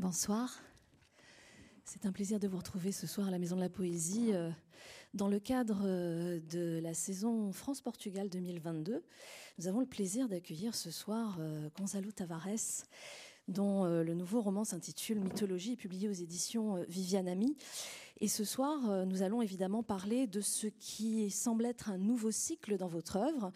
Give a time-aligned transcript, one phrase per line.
[0.00, 0.62] Bonsoir.
[1.84, 4.50] C'est un plaisir de vous retrouver ce soir à la Maison de la Poésie euh,
[5.12, 9.04] dans le cadre euh, de la saison France-Portugal 2022.
[9.58, 12.86] Nous avons le plaisir d'accueillir ce soir euh, Gonzalo Tavares,
[13.48, 17.56] dont le nouveau roman s'intitule Mythologie, publié aux éditions Viviane Ami.
[18.22, 22.30] Et ce soir, euh, nous allons évidemment parler de ce qui semble être un nouveau
[22.30, 23.50] cycle dans votre œuvre.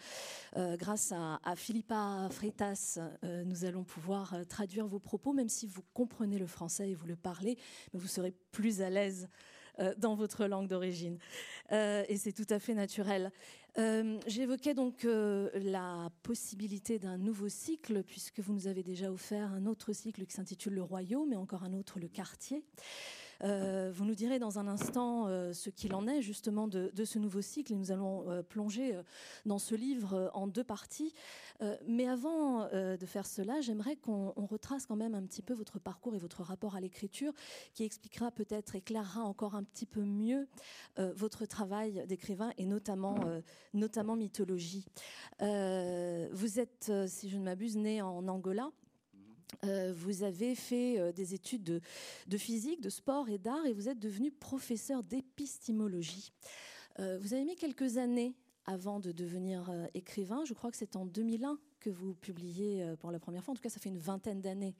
[0.57, 5.83] Euh, grâce à, Philippa Freitas, euh, nous allons pouvoir traduire vos propos, même si vous
[5.93, 7.59] comprenez le français et vous le parlez,
[7.93, 9.29] mais vous serez plus à l'aise
[9.97, 11.17] dans votre langue d'origine.
[11.69, 13.29] et c'est tout à fait naturel.
[14.27, 19.91] J'évoquais donc la possibilité d'un nouveau cycle, puisque vous nous avez déjà offert un autre
[19.93, 22.63] cycle qui s'intitule Le Royaume et encore un autre, Le Quartier.
[23.43, 27.19] Euh, vous nous direz dans un instant euh, ce qu'il en est justement de, ce
[27.19, 28.99] nouveau cycle et nous allons euh, plonger
[29.45, 31.13] dans ce livre en deux parties.
[31.87, 36.15] mais avant de faire cela, j'aimerais qu'on retrace quand même un petit peu votre parcours
[36.15, 37.33] et votre rapport à l'écriture
[37.73, 40.47] qui expliquera peut-être, éclairera encore un petit peu mieux
[40.97, 43.19] votre travail d'écrivain et notamment,
[43.73, 44.85] notamment mythologie.
[45.39, 48.71] vous êtes, si je ne m'abuse, né en Angola
[49.63, 51.63] euh, vous avez fait euh, des études
[52.27, 56.31] de, physique, de sport et d'art et vous êtes devenu professeur d'épistémologie.
[56.99, 60.43] Euh, vous avez mis quelques années avant de devenir écrivain.
[60.43, 63.51] Je crois que c'est en 2001 que vous publiez pour la première fois.
[63.51, 64.75] En tout cas, ça fait une vingtaine d'années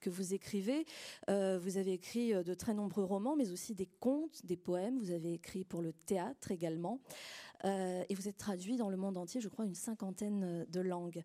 [0.00, 0.86] que vous écrivez.
[1.28, 4.98] vous avez écrit de très nombreux romans, mais aussi des contes, des poèmes.
[4.98, 6.98] Vous avez écrit pour le théâtre également.
[7.66, 10.80] Euh, et vous êtes traduit dans le monde entier, je crois, une cinquantaine euh, de
[10.80, 11.22] langues.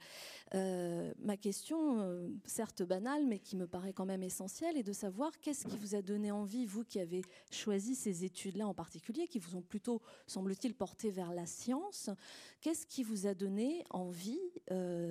[0.55, 5.31] Euh, ma question, certes banale, mais qui me paraît quand même essentielle, est de savoir
[5.39, 9.39] qu'est-ce qui vous a donné envie, vous qui avez choisi ces études-là en particulier, qui
[9.39, 12.09] vous ont plutôt, semble-t-il, porté vers la science,
[12.61, 14.39] qu'est-ce qui vous a donné envie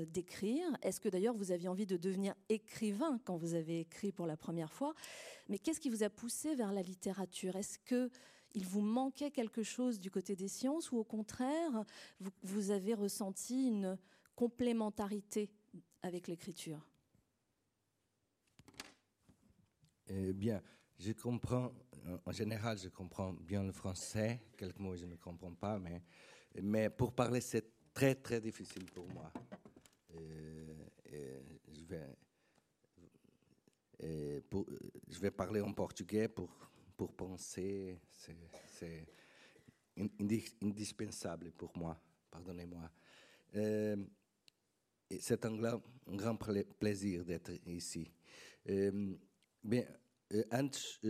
[0.08, 0.64] d'écrire?
[0.82, 4.36] Est-ce que d'ailleurs vous aviez envie de devenir écrivain quand vous avez écrit pour la
[4.36, 4.94] première fois?
[5.48, 7.56] Mais qu'est-ce qui vous a poussé vers la littérature?
[7.56, 8.10] Est-ce que
[8.54, 11.84] il vous manquait quelque chose du côté des sciences ou au contraire,
[12.42, 13.98] vous, avez ressenti une
[14.34, 15.50] complémentarité
[16.02, 16.86] avec l'écriture?
[20.08, 20.60] Eh Bien,
[20.98, 21.72] je comprends,
[22.24, 24.40] en général, je comprends bien le français.
[24.56, 26.02] Quelques mots, je ne comprends pas, mais,
[26.60, 29.32] mais pour parler, c'est très, très difficile pour moi.
[30.16, 31.40] Euh,
[31.72, 32.16] je, vais,
[34.48, 34.66] pour,
[35.08, 37.98] je vais parler en portugais pour pour penser,
[38.68, 39.06] c'est
[40.60, 41.98] indispensable pour moi,
[42.30, 42.90] pardonnez-moi.
[43.56, 43.96] Euh,
[45.18, 45.80] c'est un un
[46.14, 46.36] grand
[46.78, 48.12] plaisir d'être ici.
[48.68, 49.14] Euh,
[49.72, 51.00] euh, antes,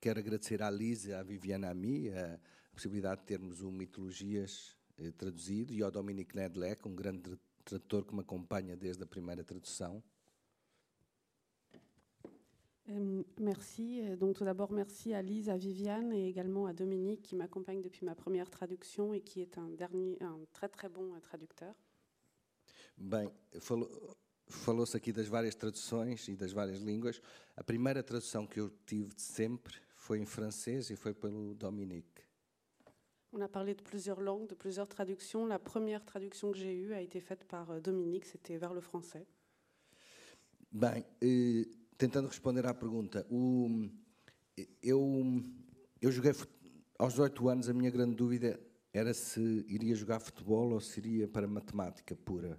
[0.00, 2.36] quero agradecer à Lisa à Viviana Ami a
[2.72, 4.76] possibilidade de termos o Mitologias
[5.16, 10.02] traduzido e ao Dominique Nedlec, um grande tradutor que me acompanha desde a primeira tradução.
[12.90, 14.00] Euh, merci.
[14.02, 17.80] Euh, donc tout d'abord, merci à Lise, à Viviane et également à Dominique qui m'accompagne
[17.80, 21.74] depuis ma première traduction et qui est un, dernier, un très très bon euh, traducteur.
[22.96, 23.28] Bem,
[24.48, 27.20] falou-se aqui das várias traduções e das várias línguas.
[27.56, 32.22] A primeira tradução que eu tive de sempre foi em francês e foi pelo Dominique.
[33.32, 35.44] On a parlé de plusieurs langues, de plusieurs traductions.
[35.44, 39.26] La première traduction que j'ai eue a été faite par Dominique, c'était vers le français.
[40.70, 41.04] Bem,
[41.96, 43.88] tentando responder à pergunta, o,
[44.82, 45.42] eu,
[46.00, 46.32] eu joguei
[46.98, 48.58] aos 18 anos, a minha grande dúvida
[48.92, 52.58] era se iria jogar futebol ou se iria para matemática pura.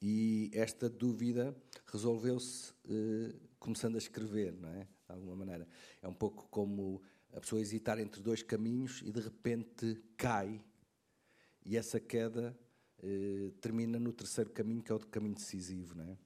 [0.00, 4.80] E esta dúvida resolveu-se eh, começando a escrever, não é?
[4.84, 5.66] De alguma maneira.
[6.00, 7.02] É um pouco como
[7.32, 10.60] a pessoa hesitar entre dois caminhos e de repente cai.
[11.64, 12.56] E essa queda
[13.02, 16.18] eh, termina no terceiro caminho, que é o caminho decisivo, não é?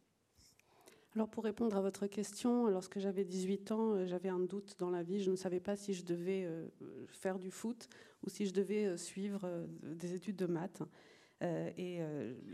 [1.17, 4.91] Alors pour répondre à votre question, lorsque j'avais 18 ans, euh, j'avais un doute dans
[4.91, 5.23] la vie.
[5.23, 6.69] Je ne savais pas si je devais euh,
[7.09, 7.89] faire du foot
[8.23, 10.83] ou si je devais euh, suivre des études de maths.
[11.41, 12.01] Et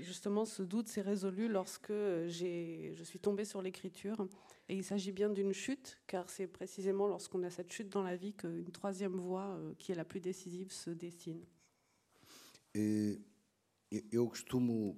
[0.01, 4.27] justement, ce doute s'est résolu lorsque je suis tombée sur l'écriture.
[4.69, 8.17] Et il s'agit bien d'une chute, car c'est précisément lorsqu'on a cette chute dans la
[8.17, 11.45] vie qu'une troisième voie, qui est la plus décisive, se dessine.
[12.75, 13.21] Et,
[13.93, 14.97] eu costumo,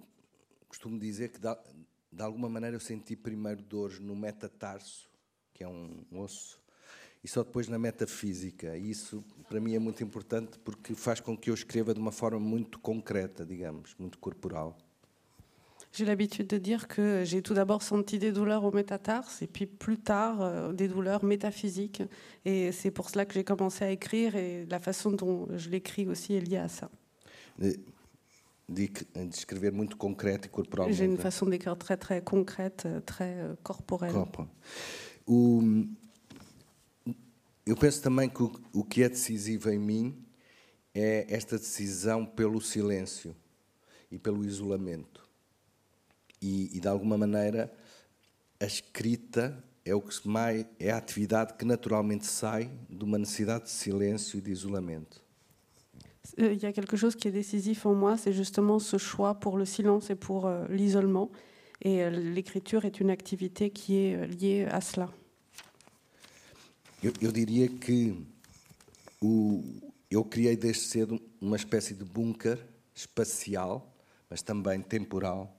[0.66, 1.40] costumo dizer que
[2.14, 5.10] de alguma maneira eu senti primeiro dores no metatarso,
[5.52, 6.60] que é um osso,
[7.22, 8.76] e só depois na metafísica.
[8.76, 12.12] E isso para mim é muito importante porque faz com que eu escreva de uma
[12.12, 14.76] forma muito concrète, digamos, muito corporal.
[15.96, 19.64] J'ai l'habitude de dire que j'ai tout d'abord senti des douleurs au métatarse et puis
[19.64, 22.02] plus tard euh, des douleurs métaphysiques.
[22.44, 26.08] Et c'est pour cela que j'ai commencé à écrire et la façon dont je l'écris
[26.08, 26.90] aussi est liée à ça.
[28.68, 28.90] De
[29.30, 30.96] escrever muito concreto e corporalmente.
[30.96, 34.14] J'ai une façon d'écrire très très concrète, très euh, corporelle.
[35.26, 35.62] O,
[37.66, 40.24] eu penso também que o, o que é decisivo em mim
[40.94, 43.34] é esta decisão pelo silêncio
[44.10, 45.26] e pelo isolamento.
[46.40, 47.72] E, e, de alguma maneira
[48.60, 53.64] a escrita é o que mais é a atividade que naturalmente sai de uma necessidade
[53.64, 55.23] de silêncio e de isolamento.
[56.38, 59.58] Il y a quelque chose qui est décisif en moi, c'est justement ce choix pour
[59.58, 61.30] le silence et pour euh, l'isolement.
[61.82, 65.10] Et euh, l'écriture est une activité qui est euh, liée à cela.
[67.02, 68.14] Eu, eu diria que
[69.20, 69.62] o,
[70.10, 72.58] eu criei desde cedo uma espécie de bunker
[72.94, 73.94] espacial,
[74.30, 75.54] mas também temporal,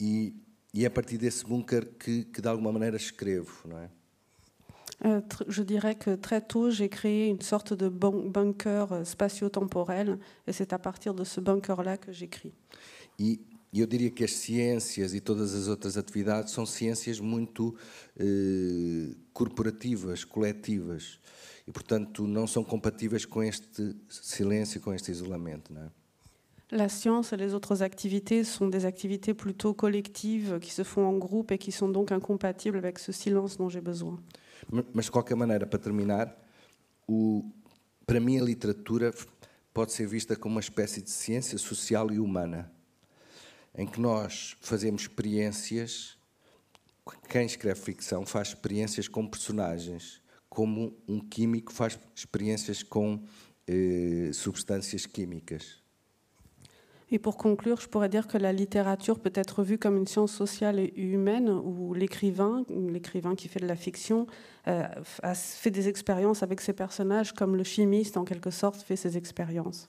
[0.00, 0.34] e,
[0.74, 3.99] e é a partir desse bunker que, que de alguma maneira escrevo, é?
[5.04, 10.52] Euh, je dirais que très tôt, j'ai créé une sorte de bunker euh, spatio-temporel, et
[10.52, 12.52] c'est à partir de ce bunker-là que j'écris.
[13.18, 13.38] E
[13.72, 17.74] eu diria que as ciências e todas as outras atividades são ciências muito
[18.18, 21.20] eh, corporativas, coletivas,
[21.68, 25.90] e portanto não são compatíveis com este silêncio, com este isolamento, não é?
[26.72, 31.18] La science et les autres activités sont des activités plutôt collectives qui se font en
[31.18, 34.20] groupe et qui sont donc incompatibles avec ce silence dont j'ai besoin.
[34.92, 36.36] Mas, de qualquer maneira, para terminar,
[37.06, 37.50] o,
[38.06, 39.12] para mim a literatura
[39.74, 42.70] pode ser vista como uma espécie de ciência social e humana,
[43.74, 46.16] em que nós fazemos experiências.
[47.28, 53.24] Quem escreve ficção faz experiências com personagens, como um químico faz experiências com
[53.66, 55.80] eh, substâncias químicas.
[57.12, 60.32] Et pour conclure, je pourrais dire que la littérature peut être vue comme une science
[60.32, 64.28] sociale et humaine où l'écrivain, l'écrivain qui fait de la fiction,
[64.68, 64.86] euh,
[65.22, 69.16] a fait des expériences avec ses personnages comme le chimiste, en quelque sorte, fait ses
[69.16, 69.88] expériences.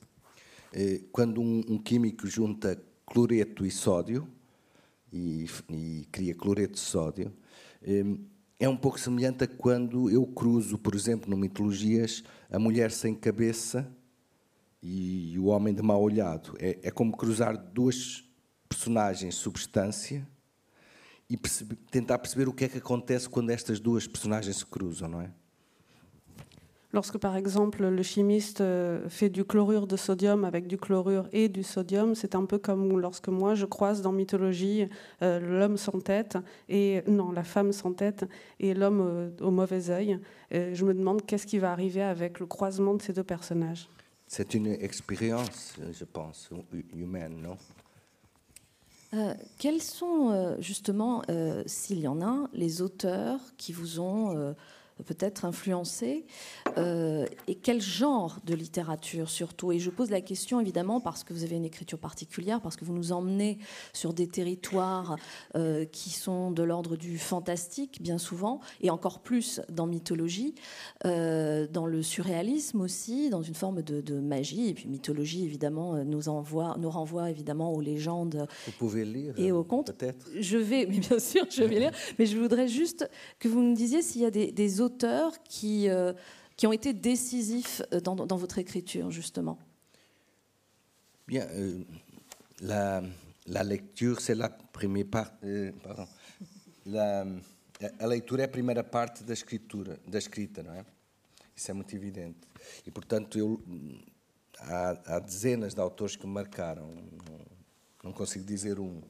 [0.74, 4.26] Et quando um, um químico junta cloreto e sódio
[5.12, 7.32] e, e cria cloreto de sódio,
[8.60, 13.14] é um pouco semelhante a quando eu cruzo, por exemplo, no Mitologias, a mulher sem
[13.14, 13.92] cabeça
[14.82, 16.56] e o homem de mau olhado.
[16.60, 18.24] É, é como cruzar duas
[18.68, 20.28] personagens substância
[21.30, 25.10] e perceber, tentar perceber o que é que acontece quando estas duas personagens se cruzam,
[25.10, 25.32] não é?
[26.94, 31.48] Lorsque, par exemple, le chimiste euh, fait du chlorure de sodium avec du chlorure et
[31.48, 34.90] du sodium, c'est un peu comme lorsque moi je croise dans mythologie
[35.22, 36.38] euh, l'homme sans tête
[36.68, 38.26] et non la femme sans tête
[38.60, 40.20] et l'homme euh, au mauvais œil.
[40.50, 43.88] Et je me demande qu'est-ce qui va arriver avec le croisement de ces deux personnages.
[44.34, 46.50] C'est une expérience, je pense,
[46.94, 47.58] humaine, non?
[49.14, 54.56] Euh, quels sont euh, justement, euh, s'il y en a, les auteurs qui vous ont
[55.04, 56.26] peut-être influencé
[56.78, 59.72] euh, Et quel genre de littérature surtout?
[59.72, 62.86] Et je pose la question évidemment parce que vous avez une écriture particulière, parce que
[62.86, 63.58] vous nous emmenez
[63.94, 65.16] sur des territoires
[65.56, 70.56] euh, qui sont de l'ordre du fantastique bien souvent, et encore plus dans mythologie,
[71.06, 74.70] euh, dans le surréalisme aussi, dans une forme de, magie.
[74.70, 79.52] Et puis mythologie évidemment nous, envoie, nous renvoie évidemment aux légendes vous pouvez lire, et
[79.52, 79.92] aux contes.
[79.92, 80.28] Peut-être?
[80.40, 81.92] Je vais, mais bien sûr, je vais lire.
[82.20, 83.10] Mais je voudrais juste
[83.40, 86.14] que vous me disiez s'il y a des, des auteurs auteurs qui, euh,
[86.56, 89.58] qui ont été décisifs euh, dans, dans votre écriture, justement?
[91.28, 91.84] Bien, euh,
[92.62, 93.02] la,
[93.48, 95.34] la, lecture, c'est la première parte.
[95.44, 96.08] Euh, pardon.
[96.86, 97.26] La,
[98.00, 100.86] a leitura é a primeira parte da escritura, da escrita, não é?
[101.56, 102.40] Isso é muito evidente.
[102.86, 103.62] E, portanto, eu,
[104.60, 106.90] há, há dezenas de autores que me marcaram.
[106.90, 107.40] Não,
[108.04, 109.02] não consigo dizer um.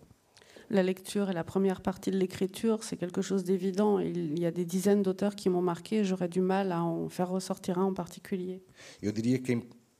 [0.72, 4.00] La lecture et la première partie de l'écriture, c'est quelque chose d'évident.
[4.00, 7.10] Il y a des dizaines d'auteurs qui m'ont marqué et j'aurais du mal à en
[7.10, 8.64] faire ressortir un en particulier.
[9.02, 9.54] Eu diria que,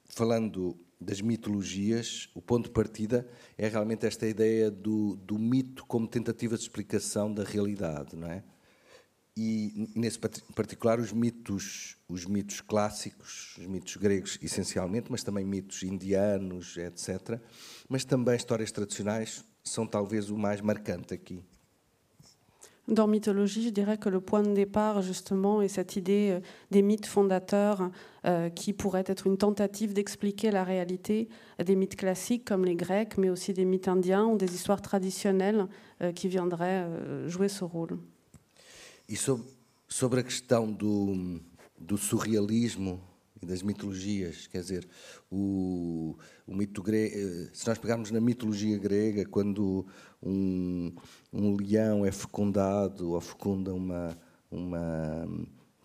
[0.06, 6.08] falando das mitologias, o ponto de partida é realmente esta ideia do, do mito como
[6.08, 8.44] tentativa de explicação da realidade, não é?
[9.36, 15.84] E nesse particular os mitos, os mitos clássicos, os mitos gregos essencialmente, mas também mitos
[15.84, 17.40] indianos, etc.
[17.88, 21.42] Mas também histórias tradicionais, sont talvez o mais marquante aqui.
[22.88, 26.40] Dans mythologie, je dirais que le point de départ, justement, est cette idée euh,
[26.72, 27.92] des mythes fondateurs
[28.26, 31.30] euh, qui pourraient être une tentative d'expliquer la réalité
[31.64, 35.68] des mythes classiques comme les Grecs, mais aussi des mythes indiens ou des histoires traditionnelles
[36.02, 37.98] euh, qui viendraient euh, jouer ce rôle.
[39.10, 39.46] E sobre,
[39.88, 41.40] sobre a questão do,
[41.80, 43.00] do surrealismo
[43.42, 44.88] e das mitologias, quer dizer,
[45.32, 49.86] o, o mito grego, eh, se nós pegarmos na mitologia grega, quando
[50.22, 50.94] um,
[51.34, 54.18] um leão é fecundado ou fecunda uma,
[54.52, 55.28] uma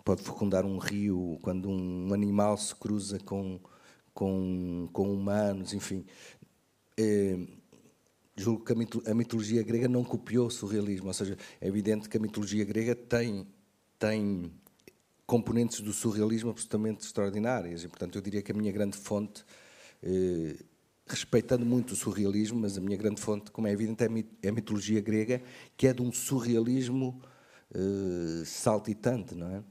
[0.04, 3.58] pode fecundar um rio, quando um animal se cruza com,
[4.12, 6.04] com, com humanos, enfim.
[6.98, 7.38] É,
[8.36, 8.72] julgo que
[9.10, 12.94] a mitologia grega não copiou o surrealismo, ou seja, é evidente que a mitologia grega
[12.94, 13.46] tem
[13.98, 14.52] tem
[15.26, 17.82] componentes do surrealismo absolutamente extraordinárias.
[17.84, 19.44] E, portanto, eu diria que a minha grande fonte,
[20.02, 20.56] eh,
[21.06, 24.04] respeitando muito o surrealismo, mas a minha grande fonte, como é evidente,
[24.42, 25.42] é a mitologia grega,
[25.76, 27.20] que é de um surrealismo
[27.74, 29.62] eh, saltitante, não é?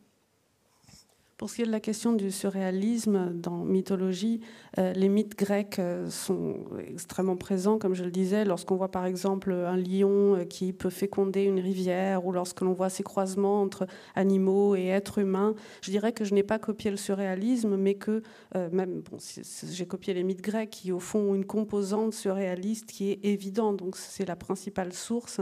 [1.38, 4.40] Pour ce qui est de la question du surréalisme dans mythologie,
[4.80, 9.06] euh, les mythes grecs euh, sont extrêmement présents, comme je le disais, lorsqu'on voit par
[9.06, 13.62] exemple un lion euh, qui peut féconder une rivière ou lorsque l'on voit ces croisements
[13.62, 15.56] entre animaux et êtres humains.
[15.82, 18.24] Je dirais que je n'ai pas copié le surréalisme, mais que
[18.54, 23.12] même bon, j'ai copié les mythes grecs qui au fond ont une composante surréaliste qui
[23.12, 23.76] est évidente.
[23.78, 25.42] Donc c'est la principale source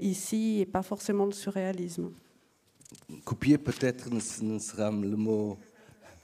[0.00, 2.10] ici et pas forcément le surréalisme.
[3.24, 5.58] Copier peut-être ne, sera le mot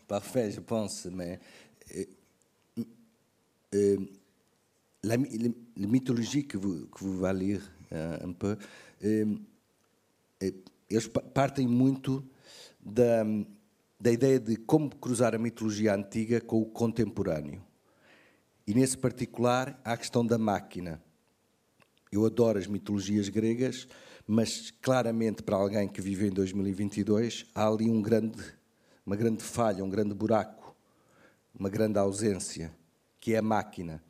[0.06, 1.40] parfait, je pense, mais
[1.96, 2.04] euh,
[3.74, 3.96] euh,
[5.02, 8.56] la, mythologie que vous, que vous lire euh, un peu,
[9.04, 9.36] euh,
[10.90, 12.24] eles partem muito
[12.80, 13.24] da,
[13.98, 17.62] da ideia de como cruzar a mitologia antiga com o contemporâneo.
[18.66, 21.02] E nesse particular, há a questão da máquina.
[22.10, 23.88] Eu adoro as mitologias gregas,
[24.34, 28.42] mas claramente para alguém que vive em 2022 há ali um grande,
[29.04, 30.74] uma grande falha, um grande buraco,
[31.54, 32.72] uma grande ausência,
[33.20, 34.02] que é a máquina.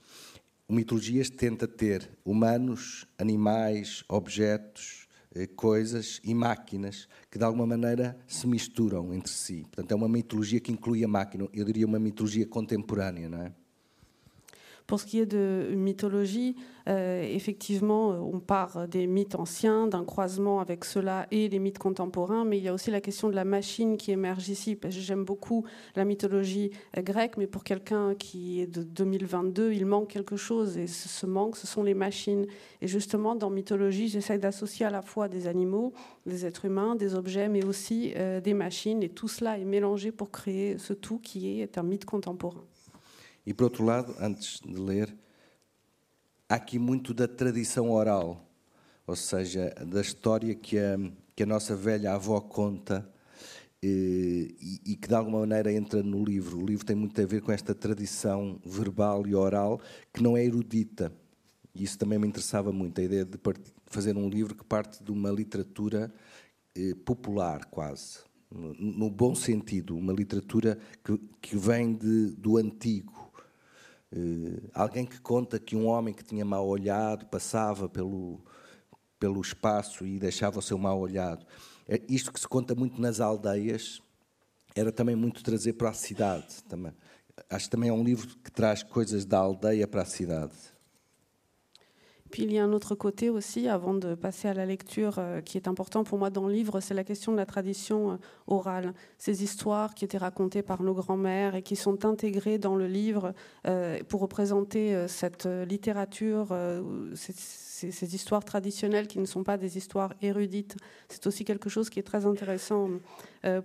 [0.69, 8.17] O Mitologias tenta ter humanos, animais, objetos, eh, coisas e máquinas que de alguma maneira
[8.29, 9.63] se misturam entre si.
[9.63, 11.49] Portanto, é uma mitologia que inclui a máquina.
[11.53, 13.53] Eu diria uma mitologia contemporânea, não é?
[14.93, 16.55] Pour ce qui est de mythologie,
[16.87, 22.45] euh, effectivement, on part des mythes anciens, d'un croisement avec ceux-là et les mythes contemporains,
[22.45, 24.79] mais il y a aussi la question de la machine qui émerge ici.
[24.91, 25.65] J'aime beaucoup
[25.97, 30.77] la mythologie euh, grecque, mais pour quelqu'un qui est de 2022, il manque quelque chose,
[30.77, 32.45] et ce manque, ce sont les machines.
[32.83, 35.95] Et justement, dans mythologie, j'essaie d'associer à la fois des animaux,
[36.27, 40.13] des êtres humains, des objets, mais aussi euh, des machines, et tout cela est mélangé
[40.13, 42.67] pour créer ce tout qui est un mythe contemporain.
[43.45, 45.15] E por outro lado, antes de ler,
[46.49, 48.49] há aqui muito da tradição oral,
[49.07, 50.97] ou seja, da história que a,
[51.35, 53.09] que a nossa velha avó conta
[53.83, 56.61] e, e, que de alguma maneira entra no livro.
[56.61, 59.81] O livro tem muito a ver com esta tradição verbal e oral
[60.13, 61.13] que não é erudita.
[61.75, 63.39] E isso também me interessava muito, a ideia de
[63.87, 66.13] fazer um livro que parte de uma literatura
[66.77, 68.21] eh, popular, quase.
[68.51, 73.22] No, no, bom sentido, uma literatura que, que vem de, do antigo,
[74.15, 78.45] Uh, alguém que conta que um homem que tinha mal olhado passava pelo,
[79.19, 81.47] pelo espaço e deixava o seu mal olhado.
[81.89, 84.03] É isto que se conta muito nas aldeias
[84.75, 86.63] era também muito trazer para a cidade.
[86.69, 86.93] Também.
[87.49, 90.55] Acho que também é um livro que traz coisas da aldeia para a cidade.
[92.33, 95.43] Puis il y a un autre côté aussi, avant de passer à la lecture, euh,
[95.43, 98.17] qui est important pour moi dans le livre, c'est la question de la tradition euh,
[98.47, 98.95] orale.
[99.19, 103.35] Ces histoires qui étaient racontées par nos grands-mères et qui sont intégrées dans le livre
[103.67, 106.57] euh, pour représenter cette littérature,
[107.83, 110.77] histoires traditionnelles qui ne sont pas des histoires érudites.
[111.09, 112.89] C'est aussi quelque chose qui est très intéressant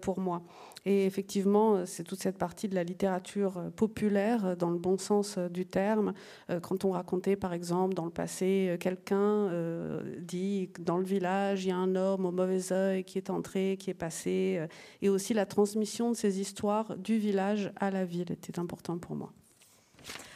[0.01, 0.41] pour moi.
[0.87, 4.77] Et effectivement, euh, c'est toute cette partie de la littérature euh, populaire, euh, dans le
[4.77, 6.13] bon sens du terme.
[6.61, 9.51] Quand on racontait, par exemple, dans le passé, quelqu'un
[10.19, 13.75] dit dans le village, il y a un homme au mauvais œil qui est entré,
[13.77, 14.65] qui est passé.
[15.01, 19.15] Et aussi la transmission de ces histoires du village à la ville était important pour
[19.15, 19.33] moi.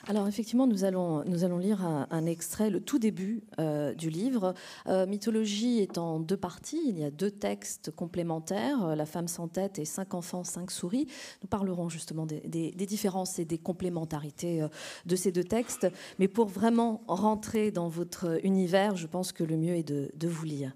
[0.07, 1.23] Alors effectivement, nous allons,
[1.57, 4.55] lire un, extrait, le tout début euh, du livre.
[4.87, 6.81] Euh, mythologie est en deux parties.
[6.87, 10.71] Il y a deux textes complémentaires, euh, La femme sans tête et Cinq enfants, cinq
[10.71, 11.07] souris.
[11.43, 14.65] Nous parlerons justement des, différences et des complémentarités
[15.05, 15.87] de ces deux textes.
[16.17, 20.45] Mais pour vraiment rentrer dans votre univers, je pense que le mieux est de vous
[20.45, 20.73] lire.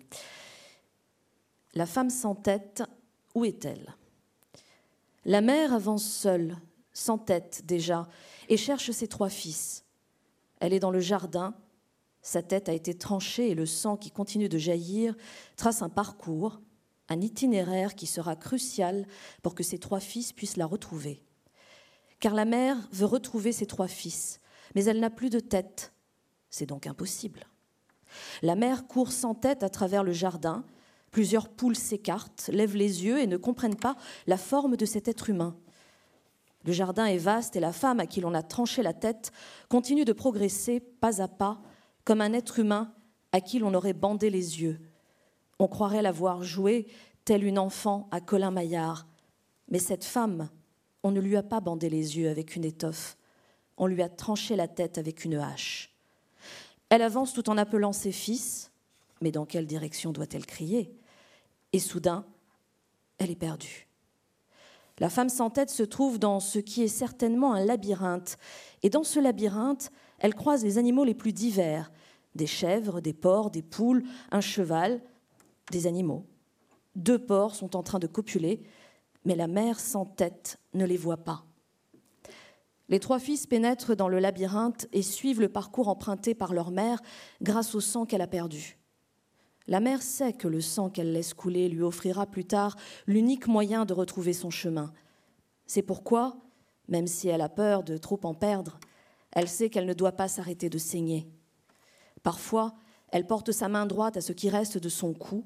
[1.73, 2.83] La femme sans tête,
[3.33, 3.95] où est-elle?
[5.25, 6.55] La mère avance seule,
[6.95, 8.07] sans tête déjà,
[8.49, 9.85] et cherche ses trois fils.
[10.59, 11.53] Elle est dans le jardin,
[12.23, 15.15] sa tête a été tranchée et le sang qui continue de jaillir
[15.57, 16.59] trace un parcours,
[17.07, 19.05] un itinéraire qui sera crucial
[19.43, 21.23] pour que ses trois fils puissent la retrouver.
[22.19, 24.39] Car la mère veut retrouver ses trois fils,
[24.73, 25.93] mais elle n'a plus de tête.
[26.49, 27.45] C'est donc impossible.
[28.41, 30.65] La mère court sans tête à travers le jardin.
[31.11, 35.29] Plusieurs poules s'écartent, lèvent les yeux et ne comprennent pas la forme de cet être
[35.29, 35.55] humain.
[36.65, 39.31] Le jardin est vaste et la femme à qui l'on a tranché la tête
[39.69, 41.61] continue de progresser pas à pas
[42.03, 42.91] comme un être humain
[43.31, 44.79] à qui l'on aurait bandé les yeux.
[45.59, 46.87] On croirait l'avoir joué
[47.23, 49.07] telle une enfant à Colin Maillard.
[49.69, 50.49] Mais cette femme,
[51.03, 53.17] on ne lui a pas bandé les yeux avec une étoffe,
[53.77, 55.93] on lui a tranché la tête avec une hache.
[56.89, 58.71] Elle avance tout en appelant ses fils,
[59.21, 60.95] mais dans quelle direction doit-elle crier?
[61.73, 62.25] Et soudain,
[63.17, 63.87] elle est perdue.
[64.99, 68.37] La femme sans tête se trouve dans ce qui est certainement un labyrinthe,
[68.81, 71.91] et dans ce labyrinthe, elle croise les animaux les plus divers,
[72.35, 75.01] des chèvres, des porcs, des poules, un cheval,
[75.71, 76.25] des animaux.
[76.95, 78.63] Deux porcs sont en train de copuler,
[79.25, 81.45] mais la mère sans tête ne les voit pas.
[82.87, 87.01] Les trois fils pénètrent dans le labyrinthe et suivent le parcours emprunté par leur mère
[87.41, 88.77] grâce au sang qu'elle a perdu.
[89.67, 92.75] La mère sait que le sang qu'elle laisse couler lui offrira plus tard
[93.07, 94.93] l'unique moyen de retrouver son chemin.
[95.65, 96.37] C'est pourquoi,
[96.87, 98.79] même si elle a peur de trop en perdre,
[99.31, 101.27] elle sait qu'elle ne doit pas s'arrêter de saigner.
[102.21, 102.75] Parfois,
[103.11, 105.45] elle porte sa main droite à ce qui reste de son cou,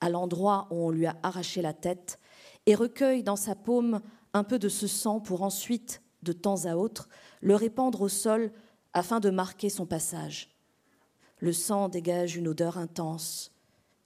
[0.00, 2.18] à l'endroit où on lui a arraché la tête,
[2.66, 4.00] et recueille dans sa paume
[4.34, 7.08] un peu de ce sang pour ensuite, de temps à autre,
[7.40, 8.52] le répandre au sol
[8.92, 10.57] afin de marquer son passage.
[11.40, 13.52] Le sang dégage une odeur intense.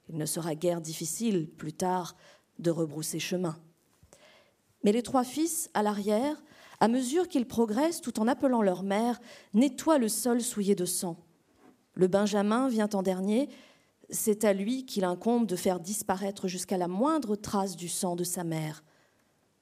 [0.08, 2.16] Il ne sera guère difficile, plus tard,
[2.58, 3.56] de rebrousser chemin.
[4.84, 6.42] Mais les trois fils, à l'arrière,
[6.80, 9.20] à mesure qu'ils progressent tout en appelant leur mère,
[9.54, 11.16] nettoient le sol souillé de sang.
[11.94, 13.48] Le Benjamin vient en dernier,
[14.10, 18.24] c'est à lui qu'il incombe de faire disparaître jusqu'à la moindre trace du sang de
[18.24, 18.84] sa mère.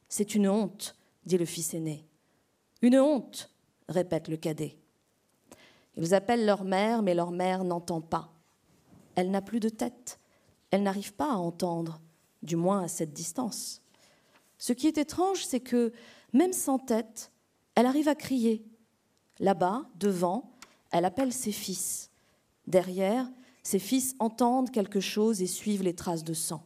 [0.09, 0.97] C'est une honte,
[1.27, 2.07] dit le fils aîné.
[2.83, 3.51] Une honte,
[3.89, 4.80] répète le cadet.
[6.01, 8.33] Ils appellent leur mère, mais leur mère n'entend pas.
[9.17, 10.19] Elle n'a plus de tête.
[10.71, 12.01] Elle n'arrive pas à entendre,
[12.43, 13.83] du moins à cette distance.
[14.57, 15.93] Ce qui est étrange, c'est que,
[16.33, 17.31] même sans tête,
[17.75, 18.65] elle arrive à crier.
[19.41, 20.57] Là-bas, devant,
[20.91, 22.11] elle appelle ses fils.
[22.67, 23.29] Derrière,
[23.63, 26.63] ses fils entendent quelque chose et suivent les traces de sang.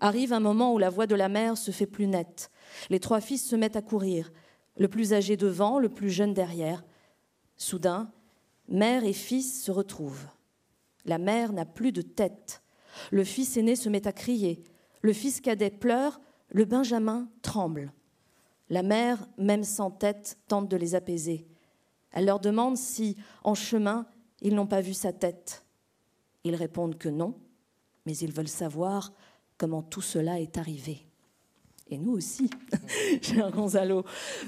[0.00, 2.50] Arrive un moment où la voix de la mère se fait plus nette.
[2.90, 4.32] Les trois fils se mettent à courir,
[4.76, 6.84] le plus âgé devant, le plus jeune derrière.
[7.62, 8.10] Soudain,
[8.68, 10.26] mère et fils se retrouvent.
[11.04, 12.60] La mère n'a plus de tête.
[13.12, 14.64] Le fils aîné se met à crier.
[15.00, 16.20] Le fils cadet pleure.
[16.48, 17.92] Le Benjamin tremble.
[18.68, 21.46] La mère, même sans tête, tente de les apaiser.
[22.10, 24.06] Elle leur demande si, en chemin,
[24.40, 25.64] ils n'ont pas vu sa tête.
[26.42, 27.38] Ils répondent que non,
[28.06, 29.12] mais ils veulent savoir
[29.56, 31.06] comment tout cela est arrivé.
[31.86, 32.50] Et nous aussi,
[33.22, 34.04] cher Gonzalo,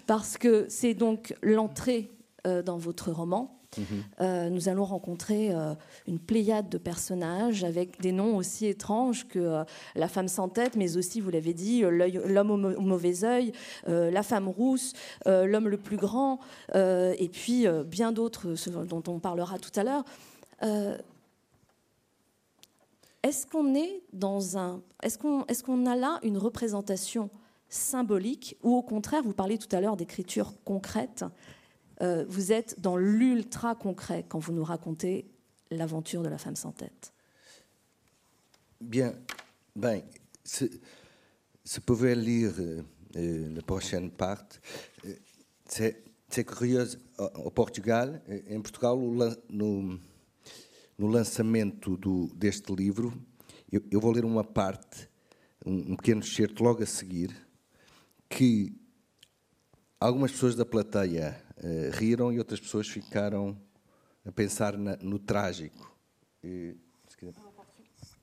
[0.06, 2.10] parce que c'est donc l'entrée
[2.46, 3.58] euh, dans votre roman.
[3.78, 3.84] Mhm.
[4.20, 5.74] Euh, nous allons rencontrer euh,
[6.06, 10.98] une pléiade de personnages avec des noms aussi étranges que la femme sans tête, mais
[10.98, 13.52] aussi, vous l'avez dit, l'homme au, mauvais œil,
[13.86, 14.92] la femme rousse,
[15.26, 16.38] l'homme le plus grand,
[16.74, 18.54] et puis bien d'autres
[18.84, 20.04] dont on parlera tout à l'heure.
[23.22, 27.30] est-ce qu'on est dans un, est-ce qu'on, est-ce qu'on a là une représentation
[27.68, 31.24] symbolique ou au contraire, vous parlez tout à l'heure d'écriture concrète
[32.02, 35.26] euh, vous êtes dans l'ultra concret quand vous nous racontez
[35.70, 37.12] l'aventure de la femme sans tête.
[38.80, 39.14] Bien,
[39.74, 40.02] ben,
[40.44, 42.82] se, pouvez lire euh,
[43.16, 44.58] euh, la prochaine partie.
[45.66, 46.86] C'est curieux,
[47.18, 48.98] au Portugal, em Portugal,
[49.48, 49.98] no,
[50.98, 53.12] no lançamento do, deste livro,
[53.70, 55.08] eu, eu, vou ler uma parte,
[55.64, 57.30] um, um pequeno excerto logo a seguir,
[58.28, 58.72] que
[59.98, 63.56] algumas pessoas da plateia uh, riram e outras pessoas ficaram
[64.24, 65.92] a pensar na, no trágico.
[66.42, 66.76] E,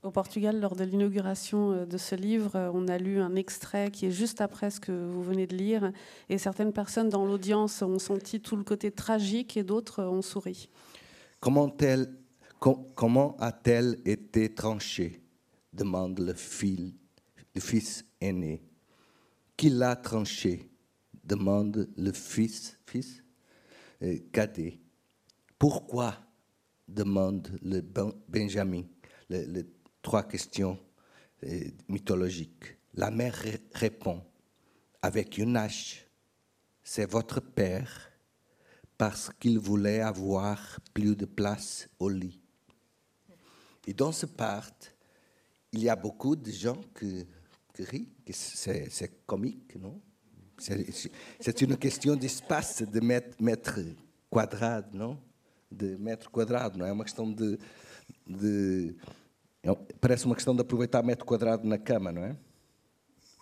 [0.04, 3.92] Au Portugal, lors de l'inauguration euh, de ce livre, euh, on a lu un extrait
[3.92, 5.92] qui est juste après ce que vous venez de lire,
[6.28, 10.70] et certaines personnes dans l'audience ont senti tout le côté tragique et d'autres ont souri.
[11.40, 11.72] Comment,
[12.60, 15.22] com, comment a-t-elle été tranchée?
[15.72, 16.94] demande le, fil,
[17.54, 18.64] le fils aîné.
[19.56, 20.71] Qui l'a tranchée?
[21.24, 23.24] Demande le fils, fils
[24.02, 24.80] euh, cadet.
[25.58, 26.16] Pourquoi
[26.88, 27.82] demande le
[28.28, 28.84] Benjamin
[29.30, 29.66] les,
[30.02, 30.80] trois questions
[31.44, 32.78] euh, mythologiques?
[32.96, 33.42] La mère
[33.74, 34.22] répond
[35.02, 36.08] avec une hache,
[36.84, 38.12] c'est votre père
[38.98, 42.40] parce qu'il voulait avoir plus de place au lit.
[43.88, 44.70] Et dans ce part,
[45.72, 47.26] il y a beaucoup de gens qui,
[47.74, 50.00] qui rient, c'est comique, non?
[51.40, 53.80] C'est une question d'espace, de mètre, mètre
[54.30, 55.18] quadrado, não?
[55.70, 56.92] De metro quadrado, não é?
[56.92, 57.58] uma questão de,
[58.28, 58.96] de.
[60.00, 62.36] Parece uma questão de aproveitar metro quadrado na cama, não é?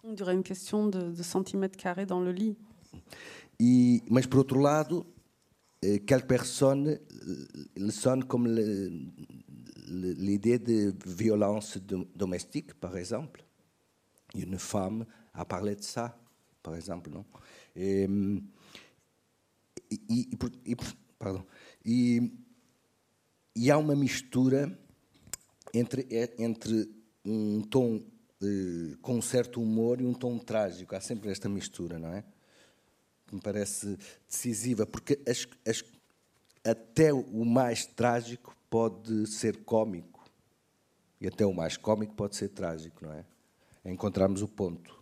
[0.03, 2.57] On dirait une question de, de centimètres carrés dans le lit.
[3.59, 5.05] E, mas por outro lado,
[5.81, 6.99] eh, quelques personnes
[7.75, 8.47] le sonnent comme
[9.87, 11.77] l'idée de violence
[12.15, 13.43] domestique, par exemple?
[14.35, 16.17] Une femme a parlé de ça
[16.61, 17.13] par exemple.
[17.13, 17.25] Não?
[17.75, 18.07] E,
[20.09, 20.29] e,
[21.85, 22.31] e,
[23.55, 24.77] e, há uma mistura
[25.73, 26.89] entre, entre
[27.25, 28.01] um tom
[28.41, 30.95] eh, com um certo humor e um tom trágico.
[30.95, 32.23] Há sempre esta mistura, não é?
[33.27, 35.83] Que me parece decisiva, porque as, as,
[36.63, 40.23] até o mais trágico pode ser cômico.
[41.19, 43.25] E até o mais cômico pode ser trágico, não é?
[43.83, 44.98] É encontrarmos o ponto.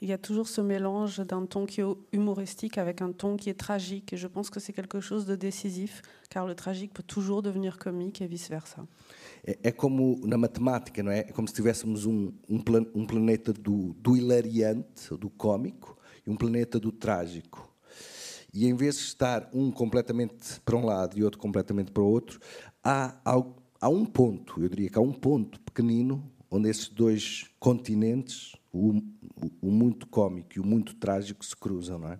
[0.00, 3.50] Il y a toujours ce mélange d'un ton qui est humoristique avec un ton qui
[3.50, 4.12] est tragique.
[4.12, 7.78] Et je pense que c'est quelque chose de décisif, car le tragique peut toujours devenir
[7.78, 8.86] comique et vice-versa.
[9.44, 11.20] É, é como na matemática, não é?
[11.20, 16.30] É como se tivéssemos um, um, plan, um planeta do, do hilariante, do cômico, e
[16.30, 17.68] um planeta do trágico.
[18.52, 22.06] E em vez de estar um completamente para um lado e outro completamente para o
[22.06, 22.40] outro,
[22.84, 23.42] há, há,
[23.80, 29.02] há um ponto, eu diria que há um ponto pequenino onde esses dois continentes, o,
[29.60, 32.18] o, muito cômico e o muito trágico, se cruzam, não é?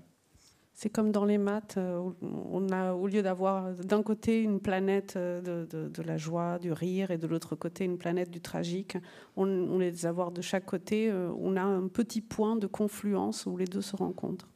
[0.75, 5.14] C'est comme dans les maths, euh, on a, au lieu d'avoir d'un côté une planète
[5.16, 8.40] euh, de, de, de, la joie, du rire, et de l'autre côté une planète du
[8.40, 8.97] tragique,
[9.37, 13.44] on, on les avoir de chaque côté, euh, on a un petit point de confluence
[13.44, 14.49] où les deux se rencontrent.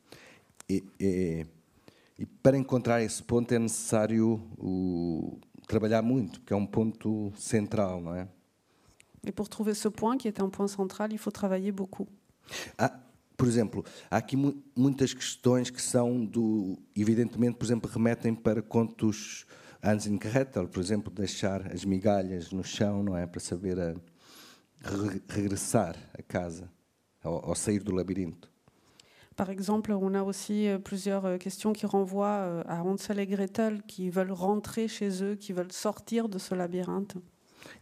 [0.70, 1.44] E, e,
[2.16, 8.00] e para encontrar esse ponto é necessário o, trabalhar muito, porque é um ponto central,
[8.00, 8.28] não é?
[9.26, 12.08] Et pour trouver ce point, qui est un point central, il faut travailler beaucoup.
[12.76, 12.92] Ah,
[13.36, 18.62] por exemplo, há aqui mu muitas questões que são do, evidentemente, por exemplo, remetem para
[18.62, 19.46] contos
[19.82, 23.94] Hans in Krettel, por exemplo, deixar as migalhas no chão, não é, para saber a,
[24.80, 26.70] re regressar a casa,
[27.22, 28.48] ao, ao sair do labirinto.
[29.34, 33.26] Par exemple, on a aussi euh, plusieurs euh, questions qui renvoient euh, à Hansel et
[33.26, 37.16] Gretel, qui veulent rentrer chez eux, qui veulent sortir de ce labyrinthe.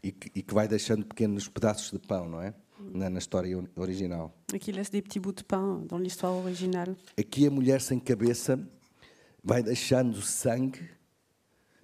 [0.02, 2.54] E que, e que vai deixando pequenos pedaços de pão, não é?
[2.78, 4.34] Na, na história original.
[4.54, 6.96] Et qui laisse des petits bouts de pain dans l'histoire originale.
[7.18, 8.58] Aqui a mulher sem cabeça
[9.44, 10.88] vai deixando sangue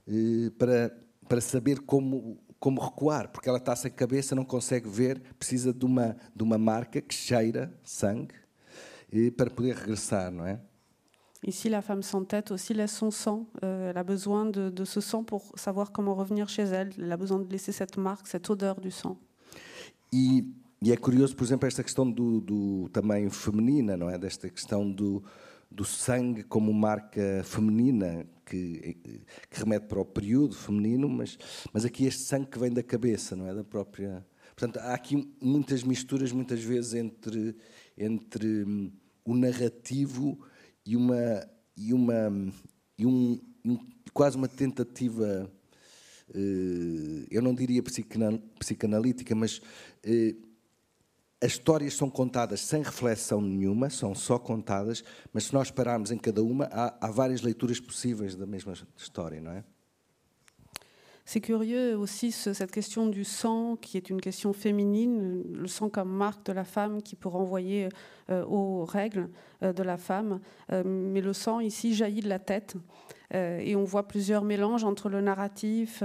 [0.09, 0.97] eh, para,
[1.29, 5.85] para saber como, como recuar, porque ela está sem cabeça, não consegue ver, precisa de
[5.85, 8.35] uma, de uma marca que cheira sangue
[9.13, 10.61] eh, para poder regressar, não é?
[11.47, 13.47] Ici, la femme sans tête aussi laisse son sang.
[13.63, 16.91] Euh, elle a besoin de, de, ce sang pour savoir comment revenir chez elle.
[16.99, 19.17] Elle a besoin de laisser cette marque, cette odeur du sang.
[20.13, 20.45] E,
[20.85, 24.19] é curioso, por exemplo, esta questão do, do também feminina, não é?
[24.19, 25.23] Desta questão do,
[25.71, 29.21] do sangue como marca feminina que, que,
[29.53, 31.39] remete para o período feminino, mas,
[31.73, 33.55] mas aqui este sangue que vem da cabeça, não é?
[33.55, 34.27] Da própria.
[34.57, 37.55] Portanto, há aqui muitas misturas, muitas vezes, entre,
[37.97, 38.91] entre hum,
[39.25, 40.41] o narrativo
[40.87, 41.47] e uma
[41.77, 42.53] e uma
[42.97, 43.79] e um, um
[44.13, 45.51] quase uma tentativa
[46.35, 47.83] eh, eu não diria
[48.59, 49.61] psicanalítica mas
[50.05, 50.37] eh,
[51.43, 56.17] as histórias são contadas sem reflexão nenhuma, são só contadas, mas se nós pararmos em
[56.17, 59.63] cada uma, há, há várias leituras possíveis da mesma história, não é?
[61.29, 66.09] C'est curieux aussi cette question du sang, qui est une question féminine, le sang comme
[66.09, 67.89] marque de la femme qui peut renvoyer
[68.31, 69.29] euh, aux règles
[69.65, 70.39] euh, de la femme.
[70.71, 72.77] Euh, mais le sang ici jaillit de la tête.
[73.33, 76.01] et on voit plusieurs mélanges entre le narratif,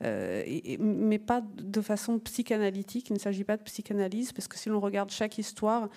[0.00, 3.10] mais pas de façon psychanalytique.
[3.10, 5.88] Il ne s'agit pas de psychanalyse, parce que si l'on regarde chaque histoire,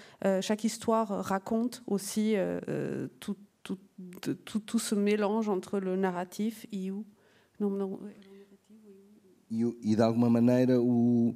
[0.42, 2.36] chaque histoire raconte aussi
[3.20, 3.80] tout, tout,
[4.22, 7.06] tout, tout, ce mélange entre le narratif où.
[7.60, 8.00] Non, non,
[9.62, 11.36] e, e de alguma maneira o,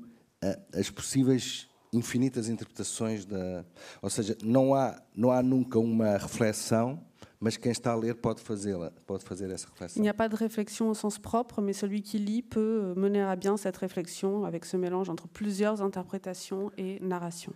[0.73, 3.65] as possíveis infinitas interpretações da,
[4.01, 7.01] ou seja, não há não há nunca uma reflexão,
[7.39, 10.01] mas quem está a ler pode fazê-la, pode fazer essa reflexão.
[10.01, 13.21] Il n'y a pas de réflexion au sens propre, mais celui qui lit peut mener
[13.21, 17.53] à bien cette réflexion avec ce mélange entre plusieurs interprétations et narration.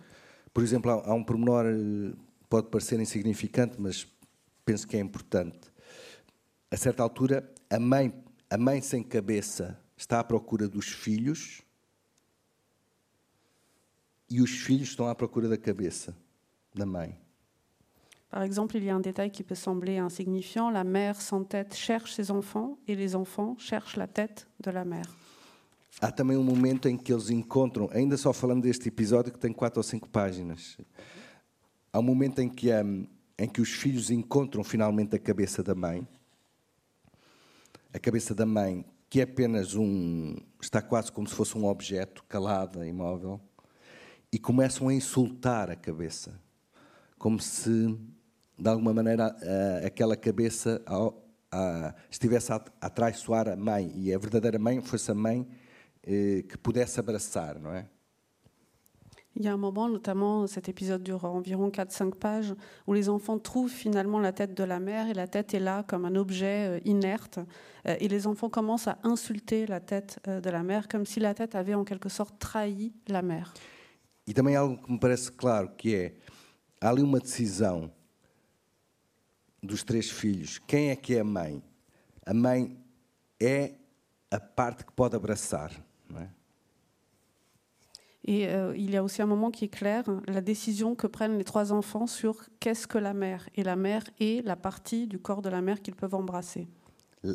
[0.52, 1.64] Por exemplo, há, há um pormenor
[2.48, 4.06] pode parecer insignificante, mas
[4.64, 5.58] penso que é importante.
[6.70, 8.12] A certa altura, a mãe,
[8.48, 11.62] a mãe sem cabeça está à procura dos filhos
[14.30, 16.16] e os filhos estão à procura da cabeça
[16.74, 17.18] da mãe.
[18.30, 20.70] Par exemple, il y a un détail qui peut sembler insignifiant.
[20.70, 24.84] La mère sans tête cherche ses enfants et les enfants cherchent la tête de la
[24.84, 25.08] mère.
[26.00, 29.52] Há também um momento em que eles encontram, ainda só falando deste episódio que tem
[29.52, 30.78] quatro ou cinco páginas,
[31.92, 35.74] há um momento em que, um, em que os filhos encontram finalmente a cabeça da
[35.74, 36.06] mãe.
[37.92, 40.36] A cabeça da mãe que é apenas um.
[40.62, 43.40] está quase como se fosse um objeto, calada, imóvel,
[44.32, 46.40] e começam a insultar a cabeça,
[47.18, 47.98] como se,
[48.56, 49.36] de alguma maneira,
[49.84, 50.80] aquela cabeça
[52.08, 55.44] estivesse a, a traiçoar a mãe, e a verdadeira mãe fosse a mãe
[56.02, 57.86] eh, que pudesse abraçar, não é?
[59.36, 62.54] Il y a un moment, notamment cet épisode dure environ 4-5 pages,
[62.86, 65.84] où les enfants trouvent finalement la tête de la mère et la tête est là
[65.86, 67.38] comme un objet euh, inerte.
[67.86, 71.20] Euh, et les enfants commencent à insulter la tête euh, de la mère comme si
[71.20, 73.54] la tête avait en quelque sorte trahi la mère.
[74.30, 76.14] e também algo que me parece claro, que é,
[76.80, 77.92] há ali uma decisão
[79.60, 80.56] dos três filhos.
[80.58, 81.60] Quem é que é a mãe?
[82.24, 82.78] A mãe
[83.40, 83.74] é
[84.30, 85.72] a parte que pode abraçar,
[86.08, 86.30] não é?
[88.24, 91.38] Et euh, il y a aussi un moment qui est clair, la décision que prennent
[91.38, 93.48] les trois enfants sur qu'est-ce que la mère.
[93.56, 96.68] Et la mère est la partie du corps de la mère qu'ils peuvent embrasser.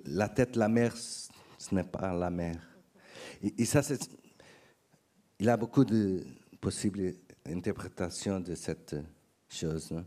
[0.05, 2.61] La tête de la mère, ce n'est pas la mère.
[3.41, 3.99] Et, et ça, c'est,
[5.39, 6.23] il y a beaucoup de
[6.61, 7.13] possibles
[7.47, 8.95] interprétations de cette
[9.49, 9.91] chose.
[9.91, 10.05] non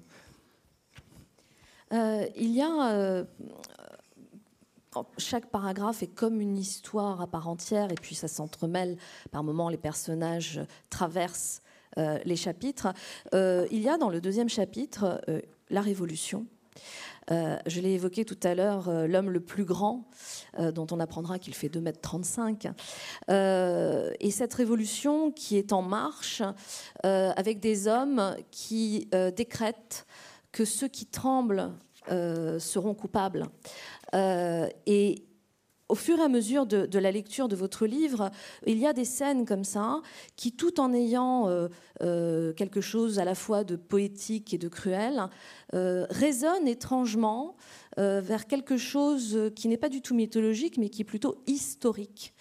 [1.93, 2.93] Euh, il y a.
[2.93, 3.25] euh,
[5.19, 8.97] chaque paragraphe est comme une histoire à part entière, et puis ça s'entremêle.
[9.31, 11.63] Par moments, les personnages traversent
[11.97, 12.89] euh, les chapitres.
[13.35, 16.47] Euh, il y a dans le deuxième chapitre euh, la Révolution.
[17.31, 20.09] Je l'ai évoqué tout à l'heure, l'homme le plus grand,
[20.59, 22.75] dont on apprendra qu'il fait 2,35 m.
[23.29, 26.43] Euh, et cette révolution qui est en marche,
[27.03, 30.07] avec des hommes qui décrètent
[30.53, 31.75] que ceux qui tremblent
[32.59, 33.47] seront coupables.
[34.15, 35.29] Euh, et
[35.89, 38.31] au fur et à mesure de, la lecture de votre livre,
[38.67, 40.03] il y a des scènes comme ça
[40.37, 41.69] qui, tout en ayant euh,
[42.03, 45.23] euh, quelque chose à la fois de poétique et de cruel,
[45.75, 47.57] euh, résonnent étrangement
[47.99, 52.35] euh, vers quelque chose qui n'est pas du tout mythologique, mais qui est plutôt historique.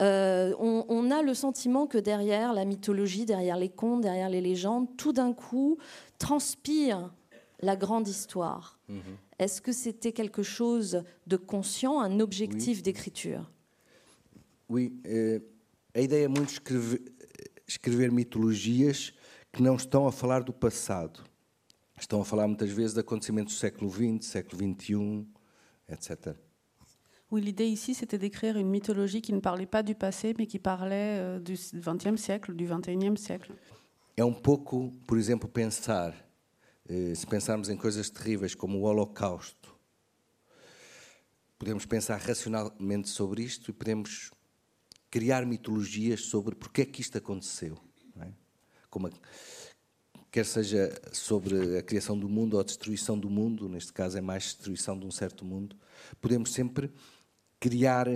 [0.00, 4.86] Euh, on a le sentiment que derrière la mythologie, derrière les contes, derrière les légendes,
[4.96, 5.78] tout d'un coup
[6.18, 7.10] transpire
[7.64, 8.78] la grande histoire.
[9.38, 12.82] Est-ce que c'était quelque chose de conscient, un objectif Oui.
[12.82, 13.50] d'écriture?
[14.68, 15.40] Oui, eh,
[15.94, 17.00] a ideia é muito escrever,
[17.66, 19.12] escrever mitologias
[19.52, 21.20] que não estão a falar do passado.
[22.00, 25.26] Estão a falar muitas vezes de acontecimentos do século XX, século XXI,
[25.88, 26.34] etc.
[27.30, 30.58] Oui, l'idée ici, c'était d'écrire une mythologie qui ne parlait pas du passé, mais qui
[30.58, 33.52] parlait euh, du XXe siècle, du XXIe siècle.
[34.16, 36.14] É um pouco, por exemplo, pensar,
[36.86, 39.74] se pensarmos em coisas terríveis como o Holocausto,
[41.58, 44.30] podemos pensar racionalmente sobre isto e podemos
[45.10, 47.78] criar mitologias sobre porque é que isto aconteceu.
[48.20, 48.28] é?
[48.90, 49.10] Como a-
[50.30, 54.20] quer seja sobre a criação do mundo ou a destruição do mundo, neste caso é
[54.20, 55.76] mais destruição de um certo mundo,
[56.20, 56.92] podemos sempre
[57.60, 58.06] criar,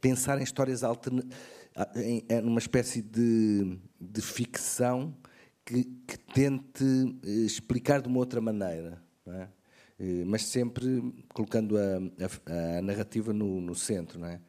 [0.00, 1.38] pensar em histórias alternativas,
[2.42, 5.16] numa espécie de, de ficção
[5.64, 6.84] que, que tente
[7.24, 9.48] eh, explicar de uma outra maneira, é?
[9.98, 11.98] Eh, mas sempre colocando a,
[12.52, 14.40] a- a narrativa no, no centro, não é?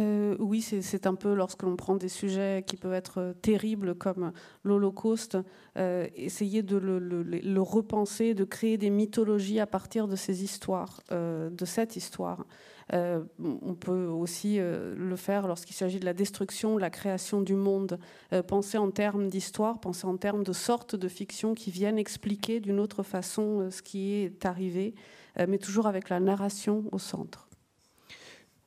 [0.00, 3.32] Euh, oui, c'est c'est un peu lorsque l'on prend des sujets qui peuvent être euh,
[3.32, 5.38] terribles comme l'Holocauste,
[5.76, 10.44] euh, essayer de le, le- le repenser, de créer des mythologies à partir de ces
[10.44, 12.46] histoires, euh, de cette histoire.
[12.94, 17.42] Euh, on peut aussi euh, le faire lorsqu'il s'agit de la destruction, de la création
[17.42, 17.98] du monde,
[18.32, 22.60] euh, penser en termes d'histoire, penser en termes de sortes de fiction qui viennent expliquer
[22.60, 24.94] d'une autre façon euh, ce qui est arrivé,
[25.38, 27.46] euh, mais toujours avec la narration au centre.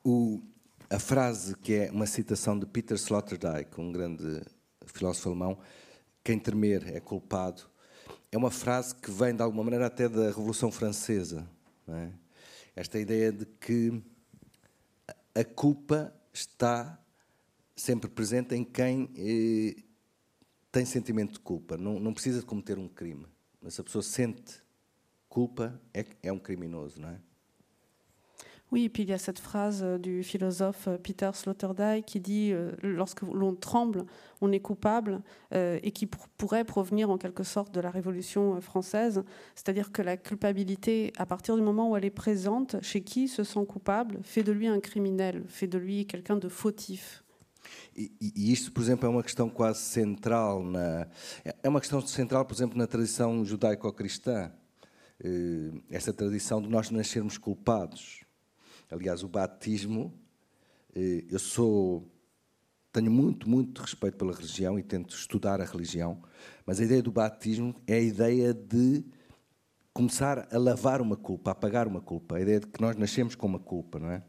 [0.04, 0.40] O,
[0.90, 4.40] a frase que é uma citação de Peter Sloterdijk, um grande
[4.86, 5.58] filósofo alemão,
[6.24, 7.62] quem tremer é culpado,
[8.30, 11.46] é uma frase que vem de alguma maneira até da Revolução Francesa.
[11.86, 12.10] não é?
[12.74, 14.02] Esta ideia de que
[15.34, 16.98] a- culpa está
[17.76, 19.82] sempre presente em quem eh,
[20.70, 21.76] tem sentimento de culpa.
[21.76, 23.26] Não, não precisa de cometer um crime,
[23.60, 24.62] mas se a pessoa sente
[25.28, 27.20] culpa, é, é um criminoso, não é?
[28.72, 32.20] Oui, et puis il y a cette phrase euh, du philosophe euh, Peter Sloterdijk qui
[32.20, 34.06] dit euh, lorsque l'on tremble,
[34.40, 35.20] on est coupable,
[35.52, 39.22] et qui pour- pourrait provenir en quelque sorte de la Révolution française,
[39.54, 43.44] c'est-à-dire que la culpabilité, à partir du moment où elle est présente, chez qui se
[43.44, 47.22] sent coupable, fait de lui un criminel, fait de lui quelqu'un de fautif.
[47.96, 51.06] E, e- e isto, por exemplo, é uma questão quase central na
[51.44, 54.50] é- uma questão central, por exemplo, na tradição judaico-cristã.
[55.22, 58.24] Eh, Esta tradição de nós nascermos culpados.
[58.92, 60.12] Aliás, o batismo,
[60.94, 62.06] eh, eu sou
[62.92, 66.22] tenho muito, muito respeito pela religião e tento estudar a religião,
[66.66, 69.02] mas a ideia do batismo é a ideia de
[69.94, 73.34] começar a lavar uma culpa, a apagar uma culpa, a ideia de que nós nascemos
[73.34, 74.22] com uma culpa, não é?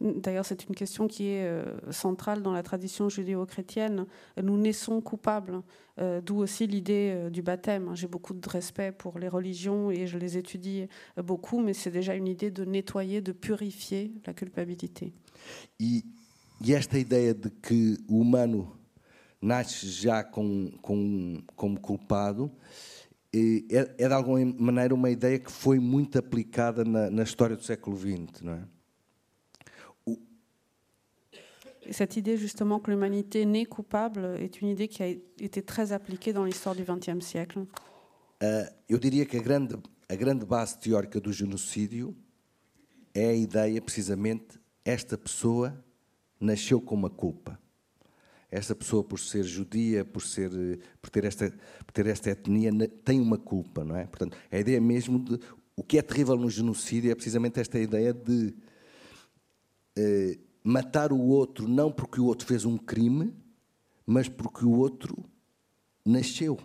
[0.00, 4.06] D'ailleurs, c'est une question qui est euh, centrale dans la tradition judéo-chrétienne.
[4.40, 5.60] Nous naissons coupables,
[5.98, 7.90] euh, d'où aussi l'idée euh, du baptême.
[7.94, 12.14] J'ai beaucoup de respect pour les religions et je les étudie beaucoup, mais c'est déjà
[12.14, 15.12] une idée de nettoyer, de purifier la culpabilité.
[15.80, 16.04] E,
[16.64, 18.76] e esta ideia de que o humano
[19.40, 22.50] nasce já com, com, como culpado
[23.32, 27.62] eh, é, é de alguma maneira uma ideia que foi muito aplicada na, história do
[27.62, 28.42] século XX?
[31.90, 36.32] Cette idée justement que l'humanité n'est coupable est une idée qui a été très appliquée
[36.32, 37.60] dans l'histoire du XXe siècle.
[38.40, 39.76] Uh, eu diria que a grande,
[40.08, 42.14] a grande base teórica do genocídio
[43.12, 45.84] é a ideia, precisamente, esta pessoa
[46.40, 47.58] nasceu com uma culpa.
[48.50, 50.50] Esta pessoa, por ser judia, por, ser,
[51.02, 51.50] por, ter, esta,
[51.84, 52.70] por ter esta etnia,
[53.04, 54.06] tem uma culpa, não é?
[54.06, 55.38] Portanto, a ideia mesmo de.
[55.76, 58.54] O que é terrível no genocídio é precisamente esta ideia de
[59.96, 63.34] eh, matar o outro não porque o outro fez um crime,
[64.04, 65.24] mas porque o outro
[66.04, 66.58] nasceu.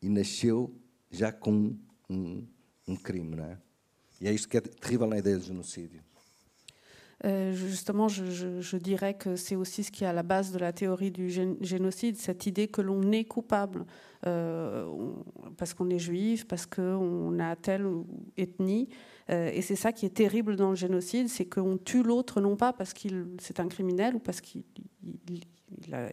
[0.00, 0.74] E nasceu
[1.10, 1.76] já com
[2.08, 2.46] um,
[2.88, 3.58] um crime, não é?
[4.22, 6.02] E é isto que é terrível na ideia do genocídio.
[7.24, 10.72] Euh, justement, je, dirais que c'est aussi ce qui est à la base de la
[10.72, 13.86] théorie du génocide, cette idée que l'on est coupable
[14.26, 14.86] euh,
[15.56, 17.86] parce qu'on est juif, parce qu'on a telle
[18.36, 18.88] ethnie.
[19.30, 22.54] Euh, et c'est ça qui est terrible dans le génocide, c'est qu'on tue l'autre non
[22.54, 24.64] pas parce qu'il c'est un criminel ou parce qu'il
[25.92, 26.08] a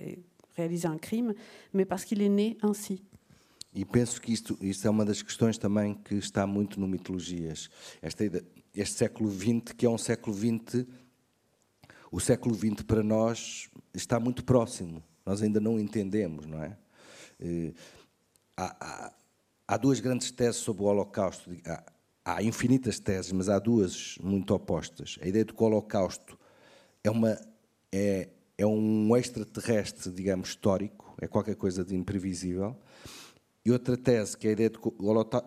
[0.56, 1.34] réalisé un crime,
[1.74, 3.04] mais parce qu'il est né ainsi.
[3.76, 7.72] E penso que isto, isto é uma das questões também que está muito no Mitologias.
[8.76, 10.86] Este século XX, que é um século XX,
[12.12, 15.04] o século XX para nós está muito próximo.
[15.26, 16.78] Nós ainda não entendemos, não é?
[17.40, 17.74] Eh,
[18.58, 19.14] há, há,
[19.68, 21.52] há duas grandes teses sobre o Holocausto.
[21.66, 21.84] Há,
[22.26, 25.18] há, infinitas teses, mas há duas muito opostas.
[25.22, 26.38] A ideia de que o Holocausto
[27.04, 27.40] é, uma,
[27.92, 32.76] é, é um extraterrestre, digamos, histórico, é qualquer coisa de imprevisível.
[33.66, 34.94] E outra tese, que é a ideia de que o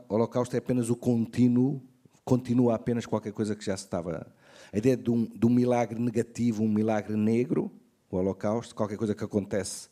[0.08, 1.82] Holocausto é apenas o contínuo,
[2.26, 4.26] continua apenas qualquer coisa que já se estava.
[4.72, 7.70] A ideia de um, de um milagre negativo, um milagre negro,
[8.10, 9.88] o Holocausto, qualquer coisa que acontece,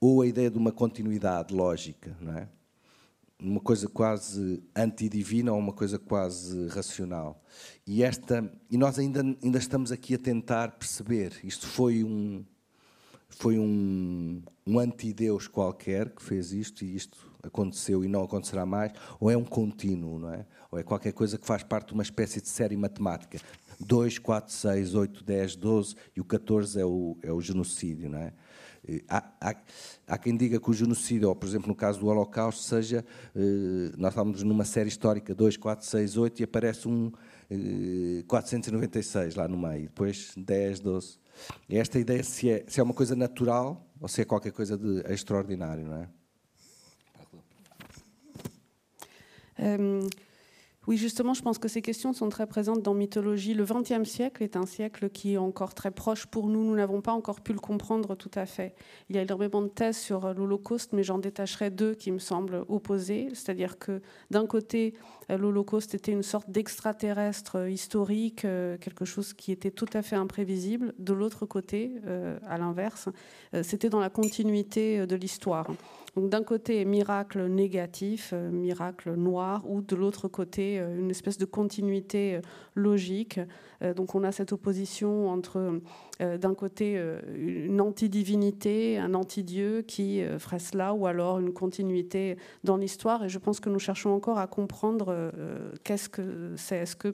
[0.00, 2.48] ou a ideia de uma continuidade lógica, não é?
[3.40, 7.42] Uma coisa quase antidivina ou uma coisa quase racional.
[7.84, 11.40] E esta, e nós ainda ainda estamos aqui a tentar perceber.
[11.42, 12.44] Isto foi um
[13.28, 18.92] foi um, um antideus qualquer que fez isto e isto aconteceu e não acontecerá mais,
[19.18, 20.46] ou é um contínuo, não é?
[20.72, 23.38] Ou é qualquer coisa que faz parte de uma espécie de série matemática.
[23.78, 28.18] 2, 4, 6, 8, 10, 12 e o 14 é o, é o genocídio, não
[28.18, 28.32] é?
[29.08, 29.56] Há, há,
[30.08, 33.04] há, quem diga que o genocídio, ou por exemplo no caso do Holocausto, seja.
[33.36, 37.12] Eh, nós estamos numa série histórica 2, 4, 6, 8 e aparece um
[37.48, 41.18] eh, 496 lá no meio, depois 10, 12.
[41.68, 45.00] Esta ideia se é, se é uma coisa natural ou se é qualquer coisa de
[45.12, 46.08] extraordinário, não é?
[49.78, 50.08] Um,
[50.88, 53.54] Oui, justement, je pense que ces questions sont très présentes dans Mythologie.
[53.54, 56.64] Le XXe siècle est un siècle qui est encore très proche pour nous.
[56.64, 58.74] Nous n'avons pas encore pu le comprendre tout à fait.
[59.08, 62.64] Il y a énormément de thèses sur l'Holocauste, mais j'en détacherai deux qui me semblent
[62.68, 63.28] opposées.
[63.28, 64.94] C'est-à-dire que d'un côté,
[65.28, 70.94] l'Holocauste était une sorte d'extraterrestre historique, euh, quelque chose qui était tout à fait imprévisible.
[70.98, 73.08] De l'autre côté, euh, à l'inverse,
[73.54, 75.68] euh, c'était dans la continuité de l'histoire.
[76.14, 81.38] Donc d'un côté, miracle négatif, euh, miracle noir, ou de l'autre côté, euh, une espèce
[81.38, 82.40] de continuité euh,
[82.74, 83.40] logique.
[83.96, 85.80] Donc on a cette opposition entre
[86.20, 87.02] d'un côté
[87.34, 93.24] une anti-divinité, un anti-dieu qui ferait cela, ou alors une continuité dans l'histoire.
[93.24, 95.32] Et je pense que nous cherchons encore à comprendre
[95.82, 96.76] qu'est-ce que c'est.
[96.76, 97.12] Est-ce que,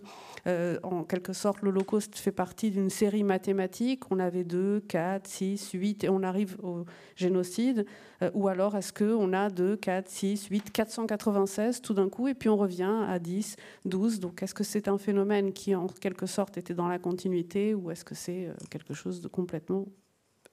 [0.82, 4.02] en quelque sorte, l'Holocauste fait partie d'une série mathématique?
[4.10, 6.84] On avait 2, 4, 6, 8, et on arrive au
[7.16, 7.86] génocide.
[8.34, 12.48] ou alors est-ce qu'on a 2, 4, 6, 8, 496 tout d'un coup, et puis
[12.48, 14.20] on revient à 10, 12.
[14.20, 17.90] Donc est-ce que c'est un phénomène qui, en quelque sorte, était dans la continuité, ou
[17.90, 19.86] est-ce que c'est euh, quelque chose de complètement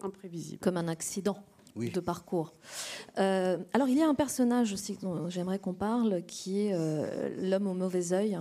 [0.02, 0.60] imprévisible?
[0.60, 1.38] Comme un accident
[1.76, 2.54] de parcours.
[3.20, 7.50] Euh, alors il y a un personnage aussi dont j'aimerais qu'on parle, qui est euh,
[7.50, 8.40] l'homme au mauvais œil,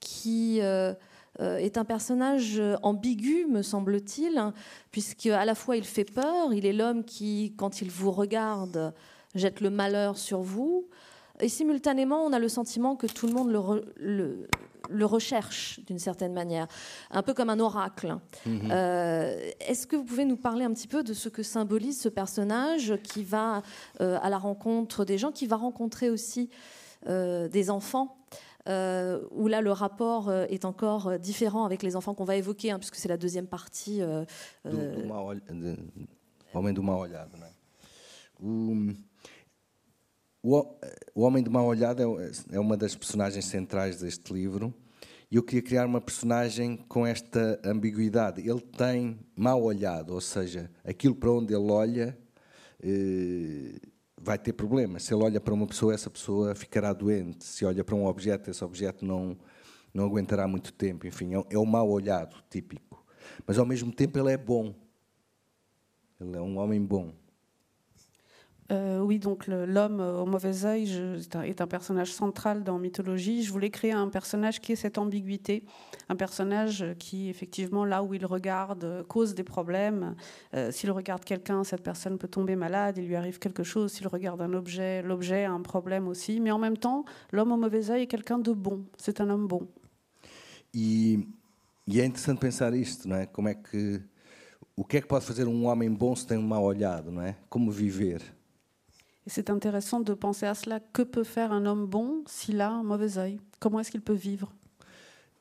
[0.00, 0.94] qui euh,
[1.38, 4.52] est un personnage ambigu, me semble-t-il,
[4.90, 8.94] puisque à la fois il fait peur, il est l'homme qui, quand il vous regarde,
[9.34, 10.88] jette le malheur sur vous,
[11.40, 14.48] et simultanément on a le sentiment que tout le monde le, le,
[15.04, 16.66] recherche d'une certaine manière,
[17.10, 18.16] un peu comme un oracle.
[18.46, 18.68] Mhm.
[18.70, 22.08] Euh, est-ce que vous pouvez nous parler un petit peu de ce que symbolise ce
[22.08, 23.62] personnage qui va
[24.00, 26.50] à la rencontre des gens, qui va rencontrer aussi
[27.06, 28.16] des enfants
[28.68, 32.36] euh, où là le rapport euh, est encore euh, différent avec les enfants qu'on va
[32.36, 34.00] évoquer, hein, puisque c'est la deuxième partie.
[34.00, 34.24] Euh,
[34.64, 35.76] do, do mal, de,
[40.46, 40.62] O,
[41.14, 44.74] o, Homem do Mal Olhado é, é uma das personagens centrais deste livro.
[45.30, 48.46] E eu queria criar uma personagem com esta ambiguidade.
[48.46, 52.18] Ele tem mal olhado, ou seja, aquilo para onde ele olha
[52.78, 53.80] eh,
[54.20, 55.04] vai ter problemas.
[55.04, 57.42] Se ele olha para uma pessoa, essa pessoa ficará doente.
[57.42, 59.38] Se olha para um objeto, esse objeto não,
[59.94, 61.06] não aguentará muito tempo.
[61.06, 63.02] Enfim, é, é o mau olhado típico.
[63.46, 64.74] Mas ao mesmo tempo ele é bom.
[66.20, 67.14] Ele é um homem bom.
[68.72, 70.90] Euh, oui, donc l'homme euh, au mauvais œil
[71.44, 73.42] est un- personnage central dans Mythologie.
[73.42, 75.64] Je voulais créer un personnage qui ait cette ambiguïté,
[76.08, 80.14] un personnage qui, effectivement, là où il regarde, euh, cause des problèmes.
[80.70, 83.92] S'il regarde quelqu'un, cette personne peut tomber malade, il lui arrive quelque chose.
[83.92, 86.40] S'il regarde un objet, l'objet a un problème aussi.
[86.40, 88.84] Mais en même temps, l'homme au mauvais œil est quelqu'un de bon.
[88.96, 89.68] C'est un homme bon.
[90.74, 91.26] E,
[91.86, 93.26] e é interessante pensar isto, não é?
[93.26, 94.00] Como é que
[94.76, 97.22] o que é que pode fazer um homem bom se tem um mau olhado, não
[97.22, 97.36] é?
[97.48, 97.70] Como?
[99.26, 100.80] Et c'est intéressant de penser à cela.
[100.80, 104.12] Que peut faire un homme bon s'il a un mauvais œil Comment est-ce qu'il peut
[104.12, 104.52] vivre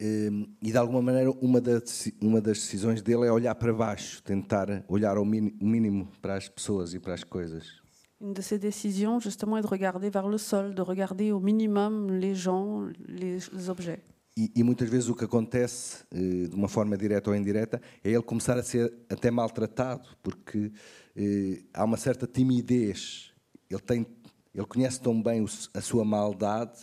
[0.02, 4.22] Hum, E de alguma maneira uma das, uma das decisões dele é olhar para baixo,
[4.24, 7.82] tentar olhar ao mínimo para as pessoas e para as coisas.
[8.20, 12.10] Une de ses décisions, justement, est de regarder vers le sol, de regarder au minimum
[12.10, 14.02] les gens, les objets.
[14.36, 18.10] E, e muitas vezes o que acontece, eh, de uma forma direta ou indireta, é
[18.10, 20.72] ele começar a ser até maltratado, porque
[21.16, 23.33] eh, há uma certa timidez.
[23.74, 24.06] Ele, tem,
[24.54, 25.44] ele conhece tão bem
[25.74, 26.80] a sua maldade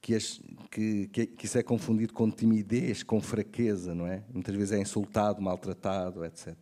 [0.00, 0.40] que, as-
[0.70, 4.22] que, que, que isso é confundido com timidez, com fraqueza, não é?
[4.32, 6.54] Muitas vezes é insultado, maltratado, etc.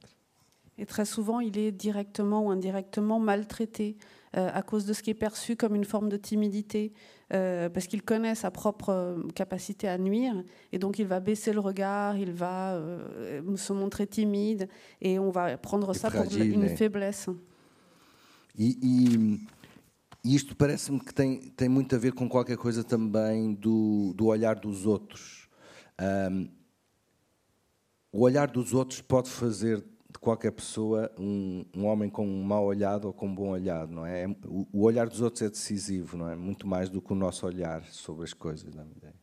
[0.78, 3.96] Et très souvent, il est directement ou indirectement maltraité
[4.36, 6.92] euh, à cause de ce qui est perçu comme une forme de timidité,
[7.34, 11.52] euh, parce qu'il connaît sa propre euh, capacité à nuire, et donc il va baisser
[11.52, 14.66] le regard, il va euh, se montrer timide,
[15.02, 17.28] et on va prendre Et ça pour une faiblesse.
[18.56, 19.46] E,
[20.24, 24.26] e- isto parece-me que tem, tem muito a ver com qualquer coisa também do, do
[24.26, 25.48] olhar dos outros.
[25.98, 26.48] Ahm,
[28.12, 32.66] o olhar dos outros pode fazer de qualquer pessoa um, um homem com um mau
[32.66, 34.26] olhado ou com um bom olhado, não é?
[34.46, 36.36] O, o olhar dos outros é decisivo, não é?
[36.36, 39.14] Muito mais do que o nosso olhar sobre as coisas, dá-me ideia.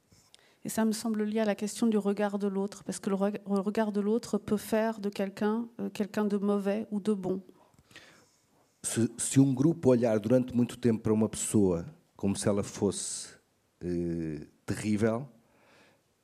[0.66, 3.16] Et ça me semble lié à la question du regard de l'autre, parce que le
[3.16, 7.42] regard de l'autre peut faire de quelqu'un euh, quelqu'un de mauvais ou de bon.
[8.82, 13.30] Se, se um grupo olhar durante muito tempo para uma pessoa como se ela fosse
[13.82, 15.28] eh, terrível,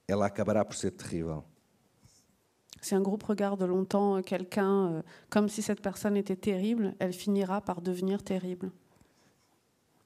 [0.07, 1.43] ela acabará por ser terrível.
[2.81, 7.59] Si un groupe regarde longtemps quelqu'un euh, comme si cette personne était terrible, elle finira
[7.59, 8.71] par devenir terrible.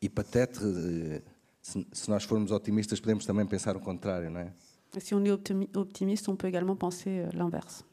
[0.01, 1.21] E peut-être, eh,
[1.61, 4.53] se, se nós formos otimistas, podemos também pensar o contrário, não é?
[4.95, 7.83] Et si on est optimi- optimiste, on peut également penser euh, l'inverse.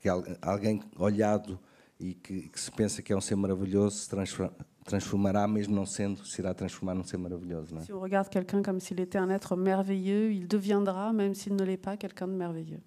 [0.00, 1.58] Que al- alguém olhado
[2.00, 4.50] e que, que se pensa que é um ser maravilhoso se transfor-
[4.84, 7.84] transformará, mesmo não sendo, se irá transformar num ser maravilhoso, não é?
[7.84, 11.62] Si on regarde quelqu'un comme s'il était un être merveilleux, il deviendra, même s'il ne
[11.62, 12.80] l'est pas, quelqu'un de merveilleux.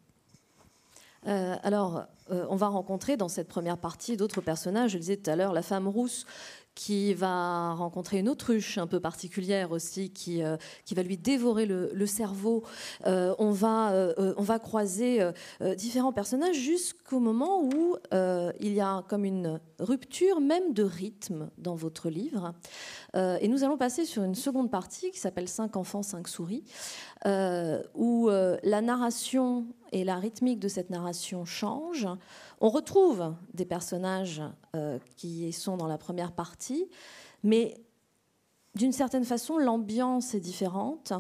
[1.26, 4.92] Euh, alors, euh, on va rencontrer dans cette première partie d'autres personnages.
[4.92, 6.26] Je le disais tout à l'heure, la femme rousse
[6.76, 11.66] qui va rencontrer une autruche un peu particulière aussi, qui, euh, qui va lui dévorer
[11.66, 12.64] le, cerveau.
[13.06, 15.20] Euh, on, va, euh, on va croiser
[15.78, 21.76] différents personnages jusqu'au moment où il y a comme une rupture même de rythme dans
[21.76, 22.54] votre livre.
[23.16, 26.64] Et nous allons passer sur une seconde partie qui s'appelle Cinq enfants, cinq souris,
[27.26, 32.08] où la narration et la rythmique de cette narration changent.
[32.64, 34.42] On retrouve des personnages
[34.74, 36.88] euh, qui sont dans la première partie,
[37.44, 37.76] mais
[38.74, 41.12] d'une certaine façon, l'ambiance est différente.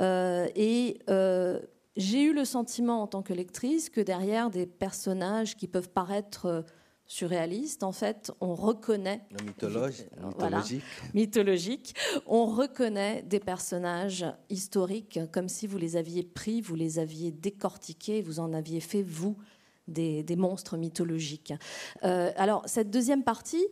[0.00, 1.60] Euh, et euh,
[1.96, 6.64] j'ai eu le sentiment en tant que lectrice que derrière des personnages qui peuvent paraître
[7.04, 10.04] surréalistes, en fait, on reconnaît Mythologie,
[10.38, 10.58] Voilà.
[10.60, 10.84] mythologique.
[11.12, 11.94] mythologique,
[12.26, 18.22] on reconnaît des personnages historiques comme si vous les aviez pris, vous les aviez décortiqués,
[18.22, 19.36] vous en aviez fait, vous,
[19.88, 21.52] des, monstres mythologiques.
[22.04, 23.64] Euh, alors, cette deuxième partie,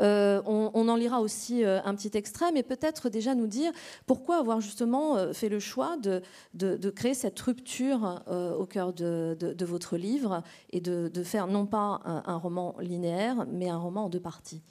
[0.00, 3.72] euh, on, en lira aussi euh, un petit extrait, mais peut-être déjà nous dire
[4.06, 6.22] pourquoi avoir justement fait le choix de,
[6.54, 8.22] de- créer cette rupture
[8.58, 13.68] au cœur de, de- votre livre et de, faire non pas un, roman linéaire, mais
[13.68, 14.62] un roman en deux parties.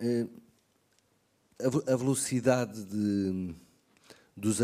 [0.00, 0.24] Eh,
[1.60, 3.54] a, ve- a velocidade de-
[4.36, 4.62] dos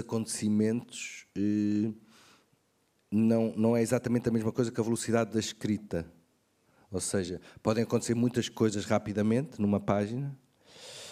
[3.15, 6.05] não, não é exatamente a mesma coisa que a velocidade da escrita.
[6.91, 10.37] Ou seja, podem acontecer muitas coisas rapidamente numa página,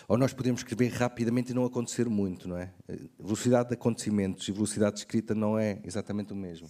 [0.08, 2.72] ou nós podemos escrever rapidamente e não acontecer muito, não é?
[3.18, 6.68] Velocidade de acontecimentos e velocidade de escrita não é exatamente o mesmo.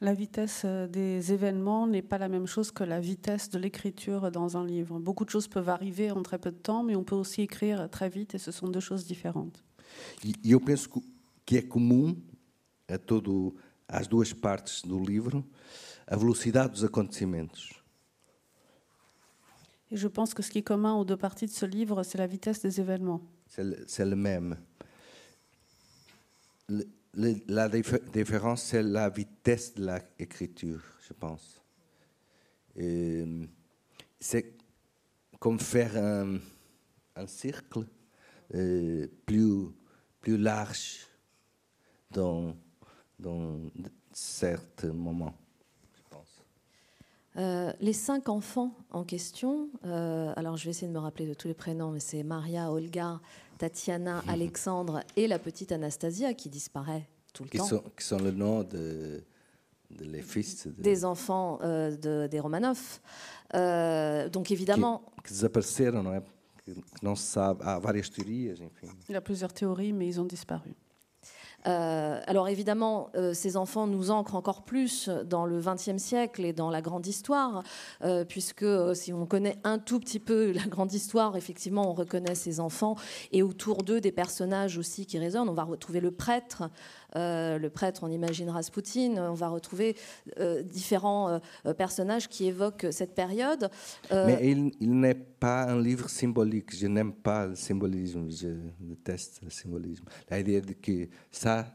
[0.00, 4.56] La vitesse des événements n'est pas la même chose que la vitesse de l'écriture dans
[4.56, 5.00] un livre.
[5.00, 7.90] Beaucoup de choses peuvent arriver en très peu de temps, mais on peut aussi écrire
[7.90, 9.64] très vite et ce sont deux choses différentes.
[10.24, 10.88] E, eu penso
[11.44, 12.14] que é comum
[12.88, 13.56] a todo,
[13.88, 15.44] às duas partes do livro
[16.06, 17.72] a velocidade dos acontecimentos.
[19.90, 22.18] Et je pense que ce qui est commun aux deux parties de ce livre, c'est
[22.18, 23.22] la vitesse des événements.
[23.46, 24.56] C'est le, même.
[26.68, 29.86] Le- le- la dif- différence, c'est la vitesse de
[30.18, 31.62] l'écriture, je pense.
[32.78, 33.46] Euh,
[34.20, 34.56] c'est
[35.40, 36.38] comme faire un,
[37.16, 37.86] un cercle
[38.54, 39.68] euh, plus,
[40.20, 41.06] plus large
[42.10, 42.54] dans,
[43.18, 43.60] dans
[44.12, 45.34] certains moments.
[47.36, 51.34] Euh, les cinq enfants en question, euh, alors je vais essayer de me rappeler de
[51.34, 53.20] tous les prénoms, mais c'est Maria, Olga,
[53.58, 54.28] Tatiana, mhm.
[54.28, 57.66] Alexandre et la petite Anastasia qui disparaît tout le qui temps.
[57.66, 59.22] Sont, qui sont le nom de,
[60.00, 63.00] les fils des enfants euh, de, des Romanov.
[64.32, 65.02] donc évidemment.
[65.24, 66.22] Qui, qui non é?
[66.74, 67.62] Que não se sabe.
[67.62, 68.88] Há várias teorias, enfim.
[69.08, 70.74] Il y a plusieurs théories, mais ils ont disparu.
[71.66, 76.52] Euh, alors évidemment, euh, ces enfants nous ancrent encore plus dans le XXe siècle et
[76.52, 77.62] dans la grande histoire,
[78.04, 82.34] euh, puisque si on connaît un tout petit peu la grande histoire, effectivement, on reconnaît
[82.34, 82.96] ces enfants
[83.32, 85.48] et autour d'eux des personnages aussi qui résonnent.
[85.48, 86.70] On va retrouver le prêtre
[87.14, 89.96] le prêtre, on imagine Rasputin, on va retrouver
[90.38, 93.70] euh, différents euh, personnages qui évoquent cette période.
[94.10, 96.76] Mais il, n'est pas un livre symbolique.
[96.76, 98.48] Je n'aime pas le symbolisme, je
[98.80, 100.04] déteste le symbolisme.
[100.30, 101.66] L'idée de que ça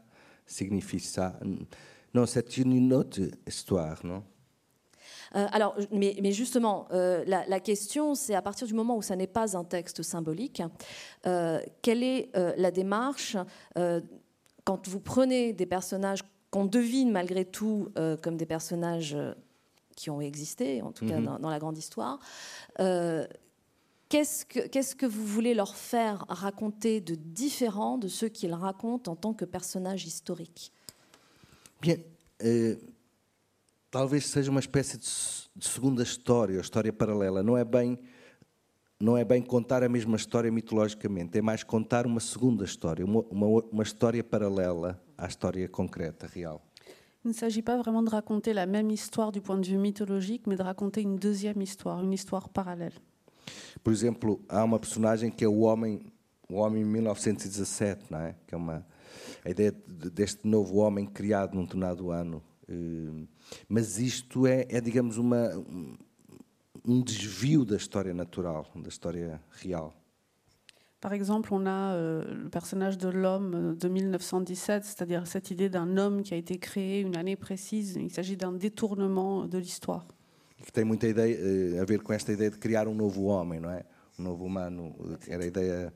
[0.46, 1.38] signifie ça.
[2.12, 4.22] Non, c'est une autre histoire, non?
[5.32, 9.64] Alors, mais, justement, la, question, c'est à partir du moment où ça n'est pas un
[9.64, 10.62] texte symbolique,
[11.24, 13.36] quelle est la démarche
[14.64, 19.34] quand vous prenez des personnages qu'on devine malgré tout euh, comme des personnages euh,
[19.96, 21.38] qui ont existé, en tout cas mhm.
[21.40, 22.18] dans, la grande histoire,
[22.80, 23.26] euh,
[24.08, 29.12] qu'est-ce, que, qu'est-ce que vous voulez leur faire raconter de différent de ce qu'ils racontent
[29.12, 30.72] en tant que personnages historiques?
[31.80, 31.96] Bien,
[32.42, 32.76] euh,
[33.90, 35.04] talvez seja uma espécie de,
[35.56, 37.42] de segunda história, história paralela.
[37.42, 37.98] Não é bem
[39.04, 43.20] não é bem contar a mesma história mitologicamente, é mais contar uma segunda história, uma,
[43.30, 46.58] uma, uma história paralela à história concrète, réelle.
[47.22, 50.46] Il ne s'agit pas vraiment de raconter la même histoire du point de vue mythologique,
[50.46, 52.94] mais de raconter une deuxième histoire, une histoire parallèle.
[53.82, 56.00] Por exemplo, há uma personagem que é o homem,
[56.48, 58.34] o homem 1917, não é?
[58.46, 58.86] Que é uma
[59.44, 59.72] a ideia
[60.14, 62.42] deste novo homem criado num determinado ano.
[62.66, 63.26] Eh,
[63.68, 65.50] mas isto é, é digamos, uma
[66.84, 69.94] um desvio da história natural, da história real.
[71.00, 75.68] Par exemple, on a euh, le personnage de l'homme euh, de 1917, c'est-à-dire cette idée
[75.68, 77.96] d'un homme qui a été créé une année précise.
[77.96, 80.06] Il s'agit d'un détournement de l'histoire.
[80.64, 83.60] Que tem muita ideia uh, a ver com esta ideia de criar um novo homem,
[83.60, 83.84] não é?
[84.18, 84.94] Um novo humano.
[85.28, 85.92] Era a ideia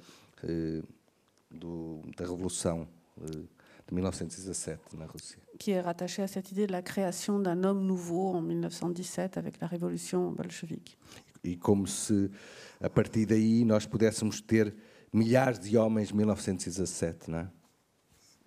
[1.50, 2.86] do, da revolução
[3.16, 3.48] uh,
[3.86, 5.38] de 1917 na Rússia.
[5.58, 9.60] Qui est rattaché à cette idée de la création d'un homme nouveau en 1917 avec
[9.60, 10.96] la révolution bolchevique.
[11.44, 12.30] E como se
[12.80, 14.74] a partir daí nós pudéssemos ter
[15.12, 17.48] milhares de homens 1917, não é?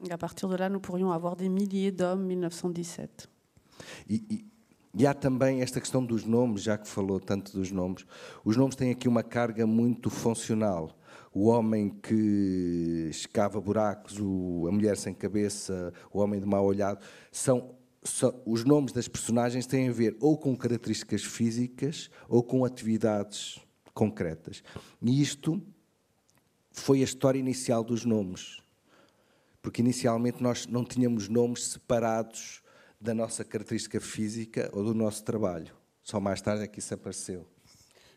[0.04, 3.30] Et à partir de là, nous pourrions avoir des milliers d'hommes 1917.
[4.10, 4.46] E, e,
[4.98, 8.06] e há também esta questão dos nomes, já que falou tanto dos nomes.
[8.44, 10.98] Os nomes têm aqui uma carga muito funcional
[11.34, 17.00] o homem que escava buracos, o, a mulher sem cabeça, o homem de mau olhado,
[17.32, 17.76] são,
[18.46, 23.60] os nomes das personagens têm a ver ou com características físicas ou com atividades
[23.94, 24.64] concretas.
[25.02, 25.62] E isto
[26.72, 28.62] foi a história inicial dos nomes.
[29.62, 32.62] Porque inicialmente nós não tínhamos nomes separados
[33.00, 35.74] da nossa característica física ou do nosso trabalho.
[36.04, 37.48] Só mais tarde é que isso apareceu.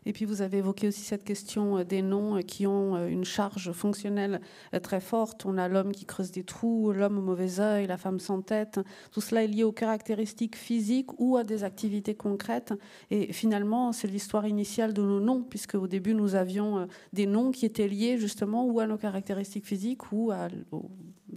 [0.07, 3.07] Et puis vous avez évoqué aussi cette question euh, des noms euh, qui ont euh,
[3.07, 4.41] une charge fonctionnelle
[4.83, 5.47] très forte.
[5.47, 8.81] On a l'homme qui creuse des trous, l'homme au mauvais œil, la femme sans tête.
[9.13, 12.73] Tout cela est lié aux caractéristiques physiques ou à des activités concrètes.
[13.11, 17.51] Et finalement, c'est l'histoire initiale de nos noms, puisque au début nous avions des noms
[17.51, 20.91] qui étaient liés justement ou à nos caractéristiques physiques ou à, aux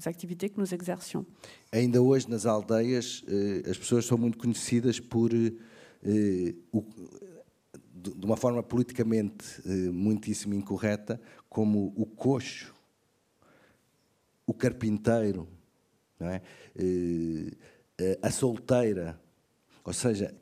[0.05, 1.25] activités que nous exercions.
[1.73, 6.83] Ainda hoje nas aldeias, eh, as pessoas são muito conhecidas por eh, o
[8.15, 12.73] de uma forma politicamente eh, muitíssimo incorreta, como o coxo,
[14.45, 15.47] o carpinteiro,
[16.19, 16.41] é?
[16.75, 17.51] Eh,
[17.99, 19.19] eh, a solteira.
[19.83, 20.33] Ou seja,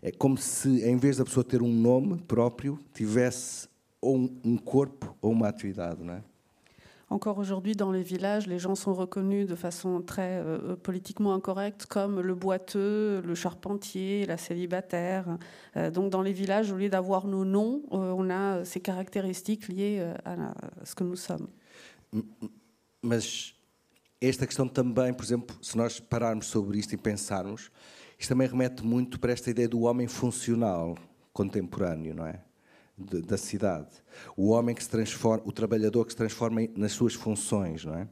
[0.00, 3.68] é como se, em vez da pessoa ter um nome próprio, tivesse
[4.00, 6.02] ou um corpo ou uma atividade.
[6.02, 6.22] Não é?
[7.10, 11.86] Encore aujourd'hui, dans les villages, les gens sont reconnus de façon très euh, politiquement incorrecte
[11.86, 15.38] comme le boiteux, le charpentier, la célibataire.
[15.76, 19.68] Euh, donc, dans les villages, au lieu d'avoir nos noms, euh, on a ces caractéristiques
[19.68, 20.52] liées à,
[20.84, 21.48] ce que nous sommes.
[23.02, 23.54] Mas
[24.20, 27.70] esta questão também, por exemplo, se nós pararmos sobre isto e pensarmos,
[28.18, 30.96] isto também remete muito para esta ideia do homem funcional
[31.32, 32.42] contemporâneo, não é?
[32.98, 33.90] Da cidade.
[34.36, 38.08] O homem que se transforma, o trabalhador que se transforma nas suas funções, não é?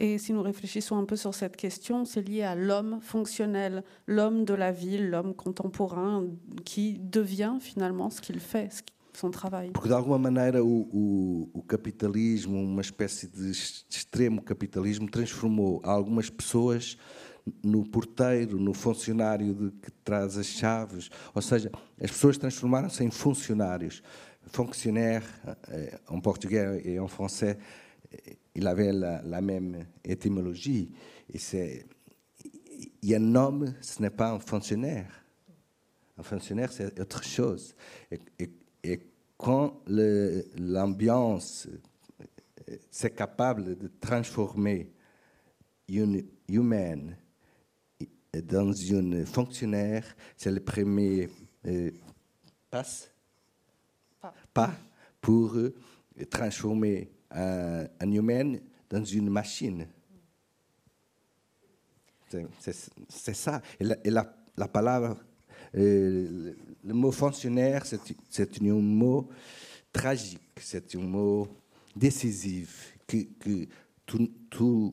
[0.00, 4.44] Et si nous réfléchissons un peu sur cette question, c'est lié à l'homme fonctionnel, l'homme
[4.44, 6.26] de la ville, l'homme contemporain,
[6.64, 8.70] qui devient finalement ce qu'il fait,
[9.12, 9.70] son travail.
[9.72, 16.30] Porque de alguma maneira o, o, o capitalismo, uma espécie de extremo capitalismo, transformou algumas
[16.30, 16.96] pessoas
[17.62, 21.10] no porteiro, no funcionário de, que traz as chaves.
[21.34, 21.70] Ou seja,
[22.00, 24.02] as pessoas transformaram-se em funcionários.
[24.46, 25.24] Fonctionnaire,
[25.70, 27.58] eh, en portugais et en français,
[28.10, 30.92] eh, il avait la, la même étymologie.
[31.32, 31.86] Et, c'est,
[33.02, 35.24] et un homme, ce n'est pas un fonctionnaire.
[36.18, 37.74] Un fonctionnaire, c'est autre chose.
[38.10, 38.50] Et, et,
[38.84, 39.00] et
[39.36, 41.68] quand l'ambiance
[42.90, 44.92] c'est capable de transformer
[45.88, 47.16] une humaine
[48.40, 50.04] dans une fonctionnaire,
[50.36, 51.28] c'est le premier
[51.66, 51.90] euh,
[52.70, 53.10] passe,
[54.20, 54.34] pas.
[54.54, 54.74] pas
[55.20, 55.74] pour euh,
[56.30, 58.54] transformer un, un, humain
[58.88, 59.86] dans une machine.
[62.58, 63.60] C'est ça.
[63.78, 65.18] Et la, et la, la palabra,
[65.74, 66.54] euh,
[66.84, 69.28] le mot fonctionnaire, c'est un mot
[69.92, 71.48] tragique, c'est un mot
[71.94, 73.66] décisif que, que
[74.06, 74.92] tout, tout,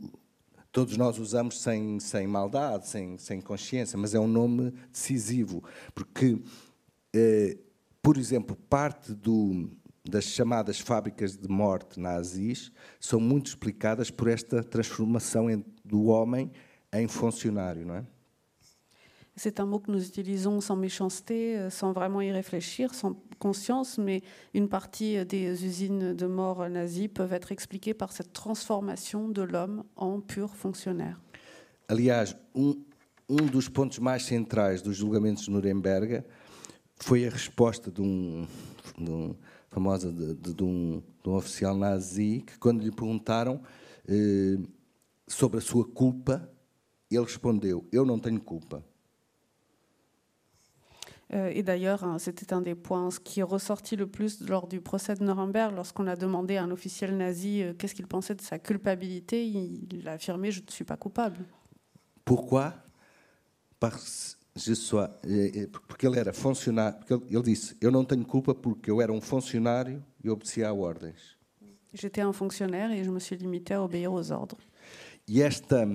[0.80, 5.62] todos nós usamos sem, sem maldade, sem, sem consciência, mas é um nome decisivo,
[5.94, 6.42] porque,
[7.14, 7.58] eh,
[8.02, 9.70] por exemplo, parte do,
[10.10, 15.48] das chamadas fábricas de morte nazis são muito explicadas por esta transformação
[15.84, 16.50] do homem
[16.94, 18.08] em funcionário, não é?
[19.42, 24.22] C'est un mot que nous utilisons sans méchanceté, sans vraiment y réfléchir, sans conscience, mais
[24.54, 29.86] une partie des usines de mort nazies peuvent être expliquées par cette transformation de l'homme
[29.96, 31.22] en pur fonctionnaire.
[31.88, 32.76] Aliás, um,
[33.30, 36.22] um dos pontos mais centrais dos julgamentos de Nuremberg
[36.98, 38.46] foi a resposta de um,
[38.98, 39.36] de um
[39.72, 43.62] famosa de, de, de, um, de, um, oficial nazi que quando lhe perguntaram
[44.06, 44.58] eh,
[45.26, 46.52] sobre a sua culpa,
[47.10, 48.84] ele respondeu: Eu não tenho culpa.
[51.34, 54.82] Euh, et d'ailleurs, hein, c'était un des points qui est ressorti le plus lors du
[54.82, 58.42] procès de Nuremberg, lorsqu'on a demandé à un officiel nazi euh, qu'est-ce qu'il pensait de
[58.42, 59.46] sa culpabilité.
[59.48, 61.46] Il, a affirmé Je ne suis pas coupable.
[62.26, 62.74] Pourquoi?
[63.80, 65.10] Parce je sois,
[65.88, 67.00] porque ele era funcionário.
[67.00, 70.74] Porque ele disse: Eu não tenho culpa porque eu era um funcionário e obedecia a
[70.74, 71.38] ordens.
[71.94, 74.60] J'étais un fonctionnaire et je me suis limité à obéir aux ordres.
[75.28, 75.88] E esta.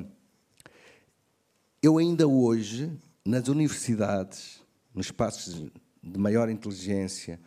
[1.82, 2.90] Eu ainda hoje,
[3.26, 4.63] nas universidades,
[4.94, 5.70] nos espaços
[6.02, 7.40] de maior inteligência,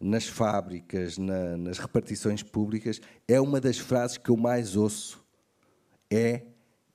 [0.00, 5.24] nas fábricas, na, nas repartições públicas, é uma das frases que eu mais ouço.
[6.10, 6.42] É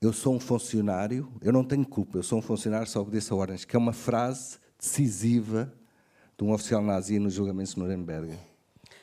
[0.01, 3.37] eu sou um funcionário, eu não tenho culpa, eu sou um funcionário, só obedeço a
[3.37, 5.73] ordens, que é uma frase decisiva
[6.37, 8.37] de um oficial nazi no julgamento de Nuremberg.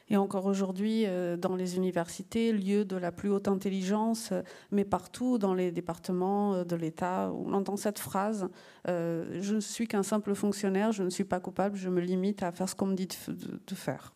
[0.09, 4.33] Et encore aujourd'hui, euh, dans les universités, lieu de la plus haute intelligence,
[4.71, 8.49] mais partout dans les départements euh, de l'État, on entend cette phrase
[8.89, 12.45] euh, Je ne suis qu'un simple fonctionnaire, je ne suis pas coupable, je me limite
[12.45, 14.15] à faire ce qu'on me dit de, faire.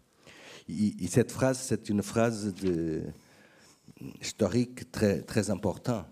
[0.68, 2.54] Et, et, cette phrase, c'est une phrase
[4.20, 6.06] historique très, très importante.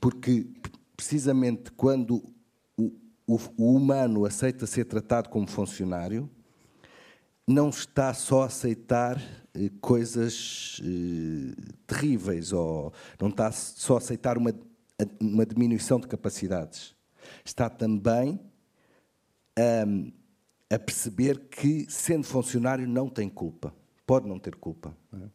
[0.00, 0.46] Porque,
[0.96, 2.22] precisamente quando
[2.76, 2.92] o,
[3.26, 6.28] o, o humano aceita ser tratado como funcionário,
[7.50, 9.20] não está só a aceitar
[9.54, 11.54] eh, coisas eh,
[11.86, 14.52] terríveis ou não está só a aceitar uma,
[15.20, 16.94] uma diminuição de capacidades.
[17.44, 18.40] Está também
[20.70, 23.74] a perceber que, sendo funcionário, não tem culpa.
[24.06, 24.96] Pode não ter culpa.
[25.12, 25.28] É?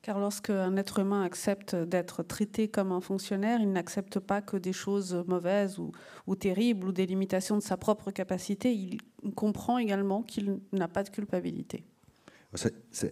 [0.00, 4.56] Car lorsque un être humain accepte d'être traité comme un fonctionnaire, il n'accepte pas que
[4.56, 5.92] des choses mauvaises ou,
[6.26, 8.98] ou, terribles ou des limitations de sa propre capacité, il
[9.30, 11.84] comprend également qu'il n'a pas de culpabilité.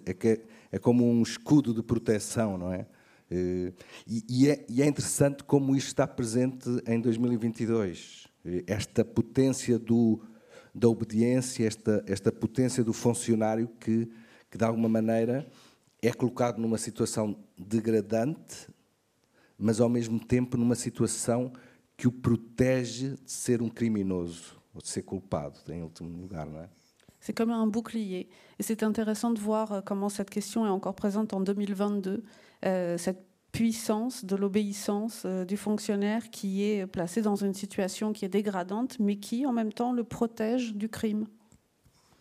[0.05, 0.41] É, que,
[0.71, 2.87] é como um escudo de proteção, não é?
[3.31, 3.73] E,
[4.29, 8.27] e, é, e é interessante como isto está presente em 2022.
[8.67, 10.21] Esta potência do,
[10.75, 14.11] da obediência, esta, esta potência do funcionário que,
[14.51, 15.47] que de alguma maneira,
[16.03, 18.69] é colocado numa situação degradante,
[19.57, 21.53] mas ao mesmo tempo numa situação
[21.97, 26.61] que o protege de ser um criminoso ou de ser culpado, em último lugar, não
[26.61, 26.69] é?
[27.23, 28.29] C'est comme un bouclier.
[28.59, 32.25] Et c'est intéressant de voir euh, comment cette question est encore présente en 2022,
[32.65, 38.25] euh, cette puissance de l'obéissance euh, du fonctionnaire qui est placé dans une situation qui
[38.25, 41.27] est dégradante, mais qui en même temps le protège du crime.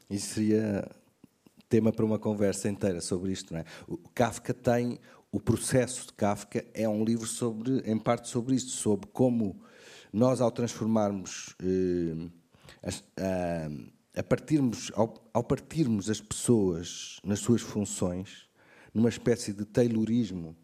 [0.09, 0.89] Isso seria
[1.69, 3.53] tema para uma conversa inteira sobre isto.
[3.53, 3.65] Não é?
[3.87, 4.99] O Kafka tem
[5.31, 9.61] o processo de Kafka é um livro sobre, em parte sobre isto, sobre como
[10.11, 12.27] nós ao transformarmos eh,
[12.83, 18.49] a, a partirmos ao, ao, partirmos as pessoas nas suas funções
[18.93, 20.55] numa espécie de taylorismo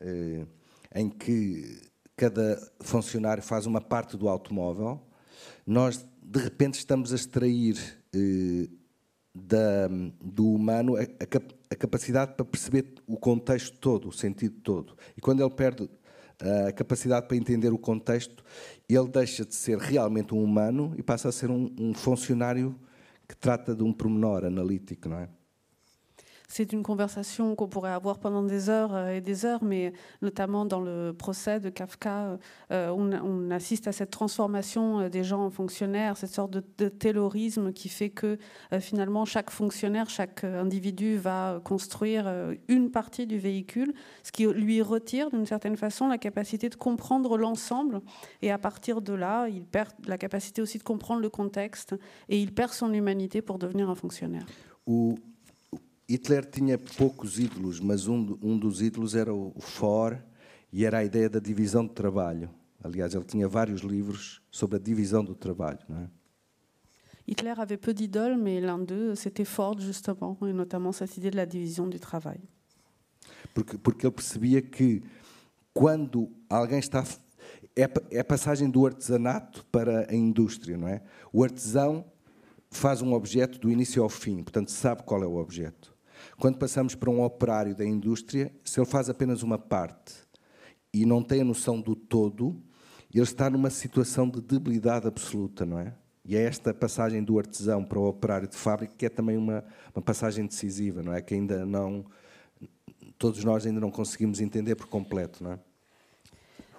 [0.00, 0.46] eh,
[0.94, 1.80] em que
[2.16, 5.00] cada funcionário faz uma parte do automóvel,
[5.66, 7.76] nós de repente estamos a extrair
[8.14, 8.68] eh,
[9.34, 9.88] da,
[10.20, 14.96] do humano a, a, a, capacidade para perceber o contexto todo, o sentido todo.
[15.16, 15.88] E quando ele perde
[16.68, 18.44] a capacidade para entender o contexto,
[18.88, 22.78] ele deixa de ser realmente um humano e passa a ser um, um funcionário
[23.28, 25.28] que trata de um pormenor analítico, não é?
[26.48, 29.92] C'est une conversation qu'on pourrait avoir pendant des heures euh, et des heures, mais
[30.22, 32.38] notamment dans le procès de Kafka,
[32.70, 36.88] euh, on, assiste à cette transformation euh, des gens en fonctionnaires, cette sorte de, de
[36.88, 38.38] taylorisme qui fait que
[38.80, 42.32] finalement chaque fonctionnaire, chaque individu va construire
[42.68, 47.38] une partie du véhicule, ce qui lui retire d'une certaine façon la capacité de comprendre
[47.38, 48.00] l'ensemble.
[48.42, 51.94] Et à partir de là, il perd la capacité aussi de comprendre le contexte
[52.28, 54.46] et il perd son humanité pour devenir un fonctionnaire.
[56.08, 60.18] Hitler tinha poucos ídolos, mas um, um dos ídolos era o, o Ford
[60.72, 62.48] e era a ideia da divisão do trabalho.
[62.82, 65.80] Aliás, ele tinha vários livros sobre a divisão do trabalho.
[65.90, 66.08] É?
[67.26, 71.36] Hitler avait peu d'idoles, mais l'un d'eux, c'était Ford, justement, et notamment cette idée de
[71.36, 72.40] la division du travail.
[73.52, 75.02] Porque, porque ele percebia que
[75.74, 77.04] quando alguém está.
[77.74, 81.02] É, é a passagem do artesanato para a indústria, não é?
[81.32, 82.04] O artesão
[82.70, 85.95] faz um objeto do início ao fim, portanto, sabe qual é o objeto.
[86.38, 90.14] Quando passamos para um operário da indústria, se ele faz apenas uma parte
[90.92, 92.62] e não tem a noção do todo,
[93.12, 95.94] ele está numa situação de debilidade absoluta, não é?
[96.24, 99.64] E é esta passagem do artesão para o operário de fábrica que é também uma,
[99.94, 101.22] uma passagem decisiva, não é?
[101.22, 102.04] Que ainda não
[103.16, 105.58] todos nós ainda não conseguimos entender por completo, não é?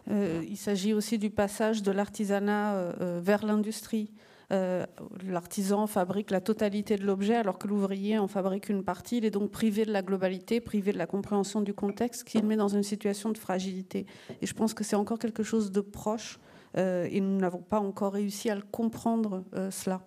[0.10, 4.10] Uh, il s'agit aussi du passage de l'artisanat uh, vers l'industrie.
[4.54, 4.86] Euh,
[5.26, 9.18] l'artisan fabrique la totalité de l'objet alors que l'ouvrier en fabrique une partie.
[9.18, 12.48] Il est donc privé de la globalité, privé de la compréhension du contexte, qui le
[12.48, 14.06] met dans une situation de fragilité.
[14.42, 16.40] Et je pense que c'est encore quelque chose de proche
[16.78, 20.02] euh, et nous n'avons pas encore réussi à le comprendre euh, cela.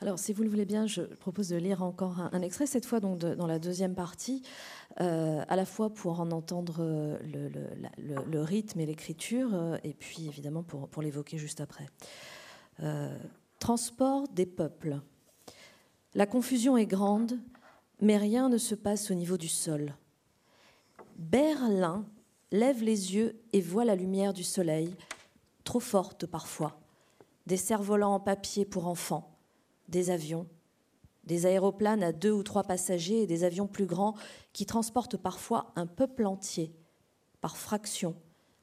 [0.00, 3.00] Alors, si vous le voulez bien, je propose de lire encore un, extrait, cette fois
[3.00, 4.42] donc dans la deuxième partie,
[4.98, 11.38] à la fois pour en entendre le, rythme et l'écriture, et puis évidemment pour l'évoquer
[11.38, 11.86] juste après.
[12.82, 13.16] Euh,
[13.60, 15.00] transport des peuples.
[16.14, 17.38] La confusion est grande,
[18.00, 19.94] mais rien ne se passe au niveau du sol.
[21.16, 22.04] Berlin
[22.50, 24.94] lève les yeux et voit la lumière du soleil,
[25.62, 26.80] trop forte parfois,
[27.46, 29.36] des cerfs-volants en papier pour enfants,
[29.88, 30.46] des avions,
[31.24, 34.14] des aéroplanes à deux ou trois passagers et des avions plus grands
[34.52, 36.74] qui transportent parfois un peuple entier,
[37.40, 38.14] par fraction,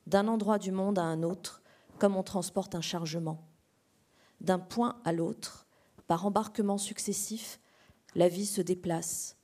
[0.05, 1.63] d'un endroit du monde à un autre,
[1.97, 3.50] comme on transporte un chargement
[4.41, 5.67] d'un point à l'autre,
[6.07, 7.59] par embarquements successifs,
[8.15, 9.37] la vie se déplace.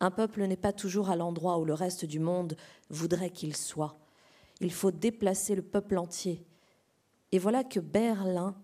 [0.00, 2.56] Un peuple n'est pas toujours à l'endroit où le reste du monde
[2.88, 3.98] voudrait qu'il soit.
[4.60, 6.42] Il faut déplacer le peuple entier.
[7.32, 8.54] Et voilà que Berlin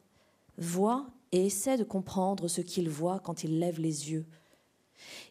[0.56, 4.26] voit et essaie de comprendre ce qu'il voit quand il lève les yeux.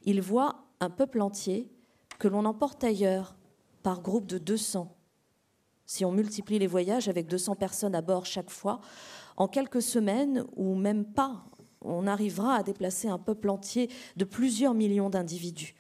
[0.04, 1.72] Il voit un peuple entier
[2.20, 3.36] que l'on emporte ailleurs
[3.82, 4.96] par groupe de 200.
[5.86, 8.82] Si on multiplie les voyages avec 200 personnes à bord chaque fois,
[9.38, 11.46] en quelques semaines, ou même pas,
[11.82, 15.76] on arrivera à déplacer un peuple entier de plusieurs millions d'individus.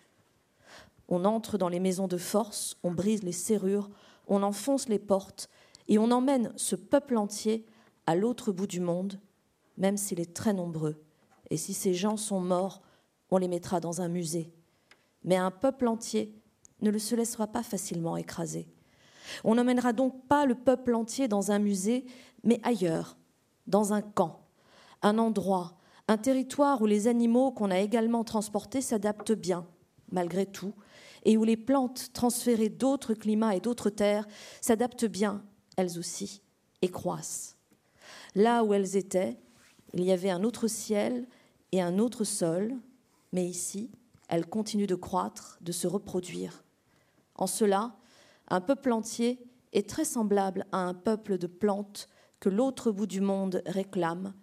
[1.07, 3.89] On entre dans les maisons de force, on brise les serrures,
[4.27, 5.49] on enfonce les portes,
[5.87, 7.65] et on emmène ce peuple entier
[8.07, 9.19] à l'autre bout du monde,
[9.77, 11.01] même s'il est très nombreux.
[11.49, 12.81] Et si ces gens sont morts,
[13.29, 14.51] on les mettra dans un musée.
[15.23, 16.33] Mais un peuple entier
[16.81, 18.67] ne se laissera pas facilement écraser.
[19.43, 22.05] On n'emmènera donc pas le peuple entier dans un musée,
[22.43, 23.17] mais ailleurs,
[23.67, 24.41] dans un camp,
[25.01, 29.65] un endroit, un territoire où les animaux qu'on a également transportés s'adaptent bien,
[30.11, 30.73] malgré tout,
[31.23, 34.27] et où les plantes transférées d'autres climats et d'autres terres
[34.61, 35.43] s'adaptent bien,
[35.77, 36.41] elles aussi,
[36.81, 37.57] et croissent.
[38.35, 39.37] Là où elles étaient,
[39.93, 41.27] il y avait un autre ciel
[41.71, 42.75] et un autre sol,
[43.31, 43.89] mais ici,
[44.29, 46.63] elles continuent de croître, de se reproduire.
[47.35, 47.95] En cela,
[48.47, 49.39] un peuple entier
[49.73, 52.07] est très semblable à un peuple de plantes
[52.45, 54.35] que l'autre bout du monde réclame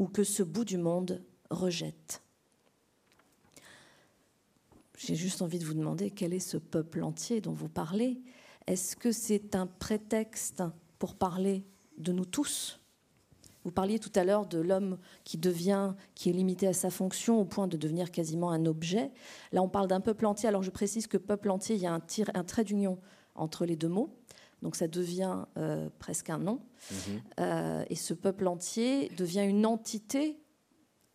[0.00, 2.20] ou que ce bout du monde rejette.
[4.98, 8.20] J'ai juste envie de vous demander quel est ce peuple entier dont vous parlez?
[8.66, 10.64] Est-ce que c'est un prétexte
[10.98, 11.64] pour parler
[11.96, 12.80] de nous tous?
[13.62, 17.40] Vous parliez tout à l'heure de l'homme qui devient, qui est limité à sa fonction
[17.40, 19.12] au point de devenir quasiment un objet.
[19.52, 20.48] Là, on parle d'un peuple entier.
[20.48, 22.02] Alors, je précise que peuple entier, il y a un,
[22.34, 22.98] un trait d'union
[23.36, 24.18] entre les deux mots
[24.64, 26.58] donc ça devient euh, presque un nom.
[26.90, 27.22] Mhm.
[27.38, 30.40] Euh, et ce peuple entier devient une entité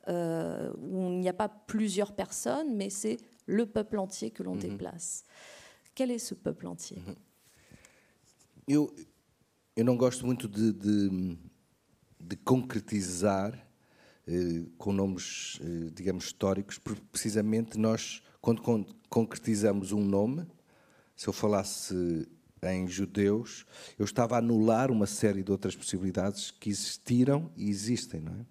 [0.08, 4.54] euh, où il n'y a pas plusieurs personnes, mais c'est le peuple entier que l'on
[4.54, 4.62] mhm.
[4.62, 5.24] déplace.
[5.96, 6.98] Quel est ce peuple entier?
[6.98, 7.16] Uhum.
[8.68, 8.94] Eu,
[9.76, 11.36] eu não gosto muito de, de,
[12.20, 13.52] de concretizar
[14.28, 20.46] eh, com nomes, eh, digamos, históricos, porque precisamente nós, quando con concretizamos um nome,
[21.16, 22.28] se eu falasse
[22.64, 23.66] em judeus,
[23.98, 28.46] eu estava a anular uma série de outras possibilidades que existiram e existem, não é?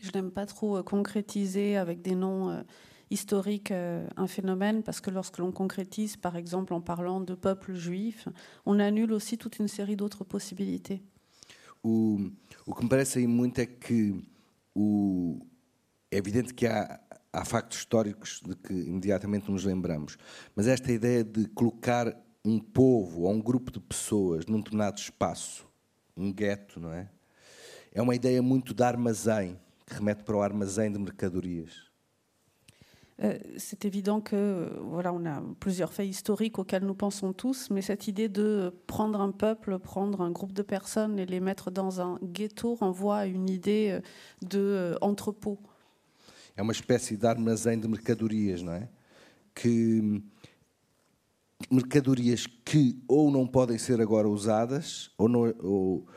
[0.00, 2.62] Je n'aime pas trop euh, concrétiser avec des noms euh,
[3.10, 7.74] historiques euh, un phénomène parce que lorsque l'on concrétise, par exemple en parlant de peuple
[7.74, 8.28] juif,
[8.64, 11.02] on annule aussi toute une série d'autres possibilités.
[11.82, 12.18] O,
[12.66, 14.14] o que me parece aí muito é que
[14.74, 15.40] o,
[16.10, 17.00] é evidente que há,
[17.32, 20.16] há factos históricos de que imediatamente nos lembramos,
[20.54, 25.66] mas esta ideia de colocar um povo ou um grupo de pessoas num determinado espaço,
[26.16, 27.08] um gueto, não é?
[27.92, 31.88] É uma ideia muito de armazém, que remete para o armazém de mercadorias.
[33.20, 37.82] Euh, C'est évident que voilà, on a plusieurs faits historiques auxquels nous pensons tous, mais
[37.82, 42.00] cette idée de prendre un peuple, prendre un groupe de personnes et les mettre dans
[42.00, 44.00] un ghetto renvoie à une idée euh,
[44.42, 45.58] de euh, entrepôt.
[46.58, 48.88] É uma espécie de armazém de mercadorias, não é?
[49.54, 50.20] Que
[51.70, 56.08] mercadorias que ou não podem ser agora usadas ou não, ou,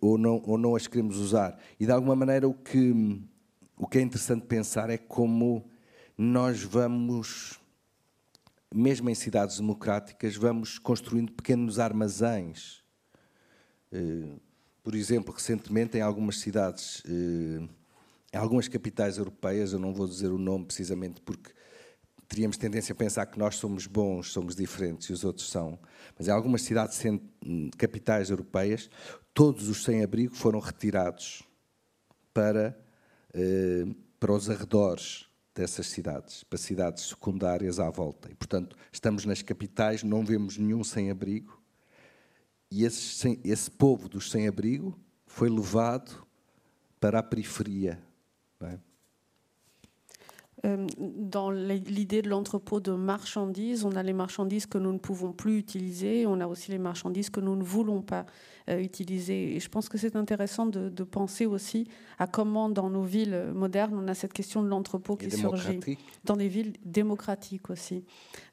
[0.00, 1.58] ou não, ou não as queremos usar.
[1.80, 3.20] E de alguma maneira o que,
[3.76, 5.68] o que é interessante pensar é como
[6.16, 7.58] nós vamos,
[8.72, 12.84] mesmo em cidades democráticas, vamos construindo pequenos armazéns.
[13.90, 14.38] Eh,
[14.80, 17.66] Por exemplo, recentemente em algumas cidades, eh,
[18.32, 21.52] em algumas capitais europeias, eu não vou dizer o nome precisamente porque
[22.26, 25.78] teríamos tendência a pensar que nós somos bons, somos diferentes e os outros são.
[26.18, 26.98] Mas em algumas cidades
[27.76, 28.88] capitais europeias,
[29.34, 31.42] todos os sem-abrigo foram retirados
[32.32, 32.74] para,
[33.34, 33.84] eh,
[34.18, 38.30] para os arredores dessas cidades, para cidades secundárias à volta.
[38.30, 41.60] E, portanto, estamos nas capitais, não vemos nenhum sem-abrigo,
[42.70, 46.26] e esses sem- esse povo dos sem-abrigo foi levado
[46.98, 48.02] para a periferia.
[50.64, 55.32] Euh, Dans l'idée de l'entrepôt de marchandises, on a les marchandises que nous ne pouvons
[55.32, 58.26] plus utiliser, on a aussi les marchandises que nous ne voulons pas
[58.68, 58.86] euh.
[59.28, 61.88] Et je pense que c'est intéressant de, de penser aussi
[62.18, 65.80] à comment dans nos villes modernes, on a cette question de l'entrepôt qui surgit.
[66.24, 68.04] dans des villes démocratiques aussi.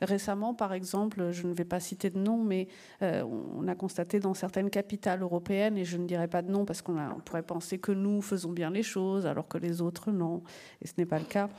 [0.01, 2.67] Récemment, par exemple, je ne vais pas citer de nom, mais
[3.01, 6.65] euh, on a constaté dans certaines capitales européennes, et je ne dirai pas de nom
[6.65, 10.11] parce qu'on on pourrait penser que nous faisons bien les choses alors que les autres
[10.11, 10.43] non,
[10.81, 11.49] et ce n'est pas le cas.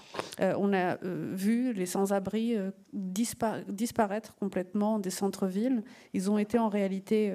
[0.40, 2.56] Euh, on a euh, vu les sans-abri
[2.94, 5.82] dispa- disparaître complètement des centres-villes.
[6.14, 7.34] Ils ont été en réalité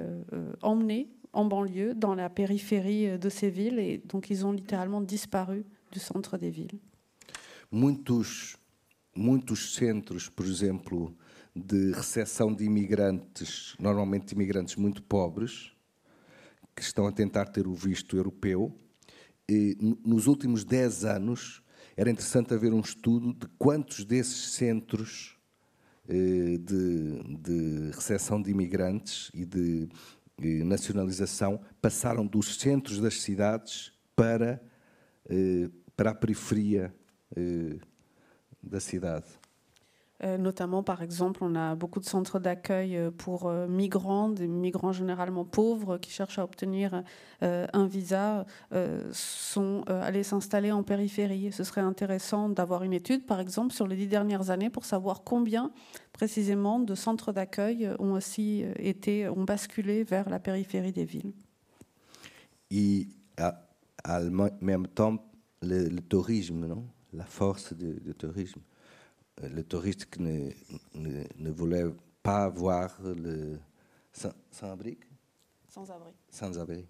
[0.62, 1.05] emmenés
[1.36, 5.64] en banlieue, dans la périphérie euh, de ces villes, et donc ils ont littéralement disparu
[5.92, 6.78] du centre des villes.
[7.70, 8.56] Muitos,
[9.14, 11.14] muitos centros, por exemplo,
[11.54, 15.72] de recepção de imigrantes, normalmente imigrantes muito pobres,
[16.74, 18.72] que estão a tentar ter o visto europeu,
[19.48, 21.62] e, nos últimos 10 anos
[21.96, 25.36] era interessante haver um estudo de quantos desses centros
[26.08, 29.88] eh, de, de recepção de imigrantes e de
[30.42, 34.62] eh, nacionalização passaram dos centros das cidades para,
[35.28, 36.94] eh, para a periferia
[37.34, 37.78] eh,
[38.62, 39.26] da cidade.
[40.24, 44.46] Euh, notamment, par exemple, on a beaucoup de centres d'accueil euh, pour euh, migrants, des
[44.48, 47.02] migrants généralement pauvres qui cherchent à obtenir
[47.42, 48.46] un visa,
[49.12, 51.46] sont allés s'installer en périphérie.
[51.46, 54.86] Et ce serait intéressant d'avoir une étude, par exemple, sur les dix dernières années pour
[54.86, 55.70] savoir combien
[56.14, 61.34] précisément de centres d'accueil ont aussi été, ont basculé vers la périphérie des villes.
[62.72, 63.04] E,
[63.36, 63.60] a-
[64.08, 65.18] en même temps,
[65.60, 66.84] le, le tourisme, non?
[67.12, 68.60] La force du tourisme.
[69.42, 70.50] Euh, Le touriste qui ne,
[70.94, 71.84] ne, ne voulait
[72.22, 73.58] pas voir le
[74.12, 74.98] sans, sans abri,
[75.68, 76.12] Sans abri.
[76.30, 76.86] sans abri.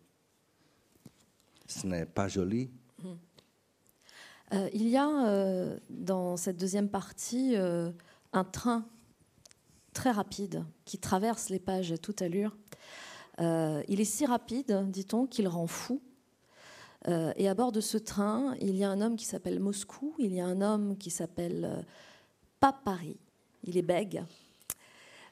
[1.66, 2.70] Ce n'est pas joli.
[4.52, 7.90] Euh, il y a euh, dans cette deuxième partie euh,
[8.32, 8.86] un train
[9.92, 12.56] très rapide qui traverse les pages à toute allure.
[13.38, 16.00] Il est si rapide, dit-on, qu'il rend fou.
[17.08, 20.32] Et à bord de ce train, il y a un homme qui s'appelle Moscou, il
[20.32, 21.84] y a un homme qui s'appelle
[22.60, 23.18] pas Paris,
[23.64, 24.24] il est bègue.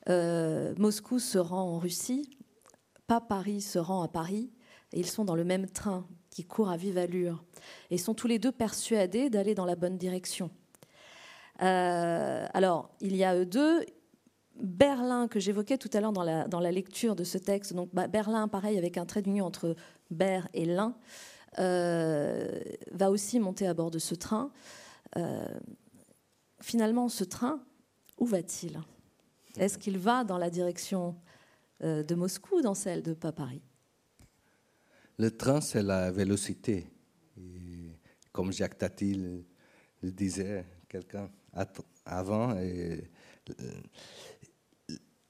[0.09, 2.29] Euh, Moscou se rend en Russie,
[3.07, 4.51] pas Paris se rend à Paris,
[4.93, 7.45] et ils sont dans le même train qui court à vive allure
[7.91, 10.51] et sont tous les deux persuadés d'aller dans la bonne direction.
[11.63, 13.85] Euh, alors, il y a eux deux.
[14.57, 18.47] Berlin, que j'évoquais tout à l'heure dans la, lecture de ce texte, donc bah, Berlin,
[18.47, 19.75] pareil, avec un trait d'union entre
[20.13, 20.95] Ber et Lin,
[21.59, 22.61] euh,
[22.93, 24.53] va aussi monter à bord de ce train.
[26.65, 27.61] Finalement, ce train,
[28.19, 28.81] Où va-t-il?
[29.57, 31.17] Est-ce qu'il va dans la direction
[31.83, 33.63] euh, de Moscou ou dans celle de Paris?
[35.19, 36.87] Le train, c'est la vélocité.
[38.33, 41.31] comme Jacques Tati le, disait, quelqu'un
[42.05, 43.09] avant, et,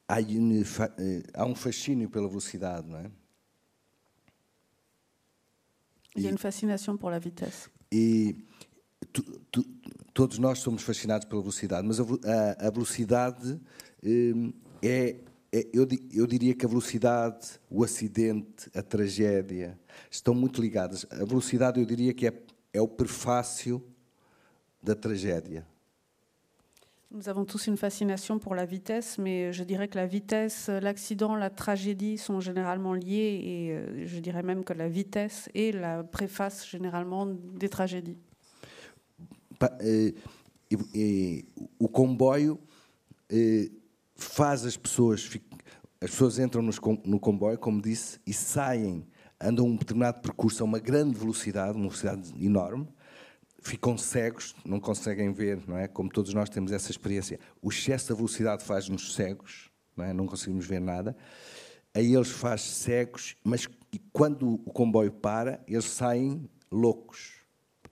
[0.08, 0.64] há, une,
[1.34, 3.10] há um fascínio pela velocidade, não é?
[6.16, 7.68] Il y a une fascination pour la vitesse.
[7.92, 8.34] E
[9.12, 9.64] tu, tu,
[10.14, 13.60] todos nós somos fascinados pela velocidade, mas a, a, a velocidade
[14.02, 15.16] hum, é,
[15.52, 21.04] é eu, eu, diria que a velocidade, o acidente, a tragédia estão muito ligadas.
[21.10, 22.32] A velocidade, eu diria que é,
[22.72, 23.82] é o prefácio
[24.80, 25.66] da tragédia.
[27.10, 31.36] Nous avons tous une fascination pour la vitesse, mais je dirais que la vitesse, l'accident,
[31.36, 36.02] la tragédie sont généralement liés et euh, je dirais même que la vitesse est la
[36.02, 38.18] préface généralement des tragédies.
[39.82, 40.14] E,
[40.94, 41.44] e,
[41.78, 42.58] o comboio
[43.30, 43.70] e,
[44.16, 45.30] faz as pessoas,
[46.00, 49.06] as pessoas entram no comboio, como disse, e saem,
[49.40, 52.88] andam um determinado percurso a uma grande velocidade, uma velocidade enorme,
[53.64, 55.88] ficam cegos, não conseguem ver, não é?
[55.88, 57.40] Como todos nós temos essa experiência.
[57.62, 60.12] O excesso da velocidade faz-nos cegos, não, é?
[60.12, 61.16] não conseguimos ver nada.
[61.94, 63.66] A eles faz cegos, mas
[64.12, 67.43] quando o comboio para, eles saem loucos.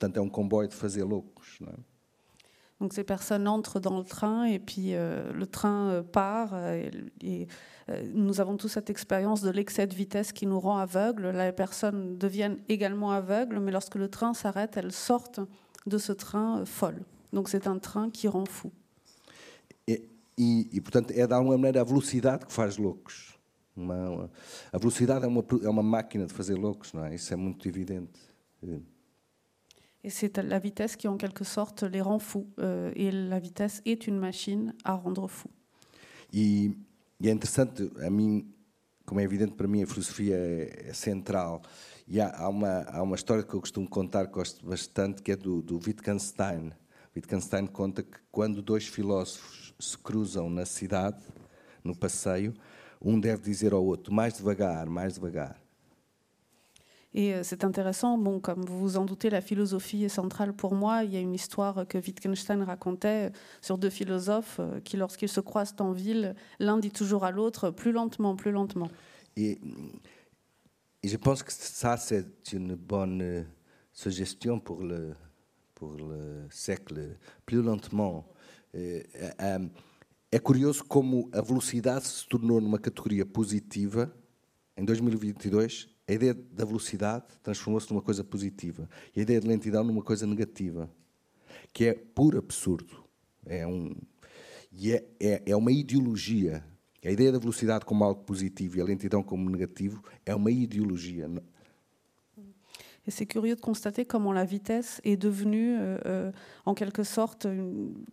[0.03, 1.75] Portanto, é um comboio de fazer loucos, não é?
[2.81, 6.89] Donc ces personnes entrent dans le train et puis euh, le train euh, part euh,
[7.21, 7.47] et, et
[8.13, 11.27] nous avons tous cette expérience de l'excès de vitesse qui nous rend aveugles.
[11.27, 15.39] Les personnes deviennent également aveugles, mais lorsque le train s'arrête, elles sortent
[15.85, 16.99] de ce train folle.
[17.31, 18.69] Donc c'est un train qui rend fou.
[19.87, 23.39] Et, e, e portanto é de alguma maneira a velocidade que faz loucos.
[23.73, 24.29] Uma,
[24.73, 27.15] a velocidade é uma, é uma máquina de fazer loucos, não é?
[27.15, 28.19] Isso é muito evidente.
[30.03, 32.47] Et c'est la vitesse qui, en quelque sorte, les rend fous.
[32.59, 35.49] Euh, et la vitesse est une machine à rendre fou.
[36.33, 36.71] E,
[37.21, 38.45] e é interessante, a mim,
[39.05, 41.61] como é evidente para mim, a filosofia é, é central.
[42.07, 45.35] E há, há, uma, há uma história que eu costumo contar, gosto bastante, que é
[45.37, 46.73] do, do Wittgenstein.
[47.15, 51.23] Wittgenstein conta que quando dois filósofos se cruzam na cidade,
[51.83, 52.53] no passeio,
[53.01, 55.62] um deve dizer ao outro, mais devagar, mais devagar.
[57.15, 60.73] Et euh, c'est intéressant, bon, comme vous vous en doutez, la philosophie est centrale pour
[60.73, 61.03] moi.
[61.03, 65.39] Il y a une histoire que Wittgenstein racontait sur deux philosophes euh, qui, lorsqu'ils se
[65.39, 68.89] croisent en ville, l'un dit toujours à l'autre plus lentement, plus lentement.
[69.37, 69.59] Et,
[71.03, 73.43] je pense que ça, c'est une bonne euh,
[73.91, 75.13] suggestion pour le,
[75.75, 78.25] pour le siècle, plus lentement.
[78.75, 79.05] É,
[80.31, 84.11] é curioso como a velocidade se tornou numa categoria positiva
[84.75, 89.83] em 2022 a ideia da velocidade transformou-se numa coisa positiva e a ideia de lentidão
[89.83, 90.89] numa coisa negativa,
[91.71, 93.03] que é puro absurdo.
[93.45, 93.95] É um,
[94.71, 96.63] e é, é, é uma ideologia.
[97.03, 101.29] A ideia da velocidade como algo positivo e a lentidão como negativo é uma ideologia.
[103.05, 106.31] Et c'est curieux de constater comment la vitesse est devenue, euh, euh,
[106.65, 107.47] en quelque sorte,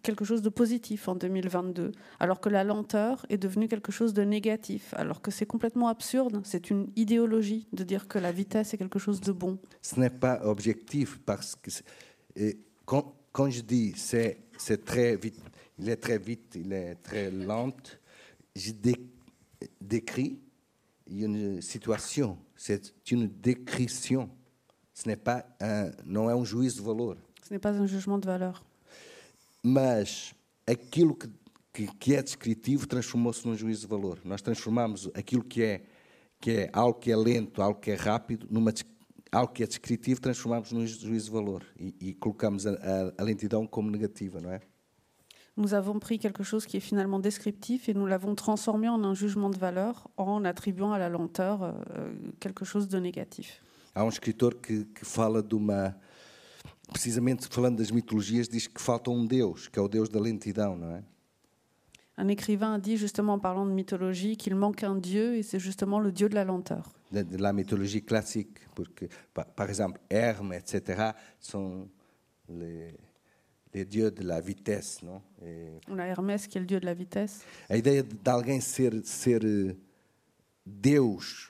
[0.03, 4.22] quelque chose de positif en 2022, alors que la lenteur est devenue quelque chose de
[4.22, 6.41] négatif, alors que c'est complètement absurde.
[6.45, 9.59] C'est une idéologie de dire que la vitesse est quelque chose de bon.
[9.80, 11.70] Ce n'est pas objectif parce que
[12.84, 15.41] quand, je dis c'est très vite,
[15.78, 17.72] il est très vite, il est très lent,
[18.57, 18.97] je dé,
[19.80, 20.41] décris
[21.11, 24.30] une situation, c'est une décription.
[25.01, 27.17] Ce n'est pas un, não é um juízo de valor.
[27.43, 28.63] Ce n'est pas un jugement de valeur.
[29.63, 30.35] Mas
[30.67, 31.27] aquilo que,
[31.73, 34.21] que, que é descritivo transformou-se num juízo de valor.
[34.27, 35.83] Nós transformamos aquilo que é
[36.39, 38.73] que é algo que é lento, algo que é rápido, numa
[39.33, 43.23] algo que é descritivo, transformamos num juízo de valor e, e colocamos a, a, a
[43.23, 44.61] lentidão como negativa, não é?
[45.57, 49.15] Nous avons pris quelque chose qui est finalement descriptif et nous l'avons transformé en un
[49.15, 53.63] jugement de valeur en attribuant à la lenteur euh, quelque chose de négatif.
[53.95, 55.97] Há um escritor que, que fala de uma.
[56.93, 60.76] Precisamente falando das mitologias, diz que falta um Deus, que é o Deus da lentidão,
[60.76, 61.05] não é?
[62.18, 65.99] Un écrivain dit justement en parlant de mythologie qu'il manque un dieu et c'est justement
[65.99, 66.93] le dieu de la lenteur.
[67.11, 71.88] De, de la mythologie classique, porque, par, par exemple, Hermes, etc., sont
[72.49, 72.95] les,
[73.72, 75.22] les dieux de la vitesse, não?
[75.43, 77.43] Et On a Hermès qui est le dieu de la vitesse.
[77.70, 79.41] A ideia de alguém ser, ser
[80.66, 81.50] Deus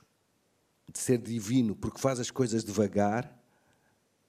[0.92, 3.38] de ser divino porque faz as coisas devagar,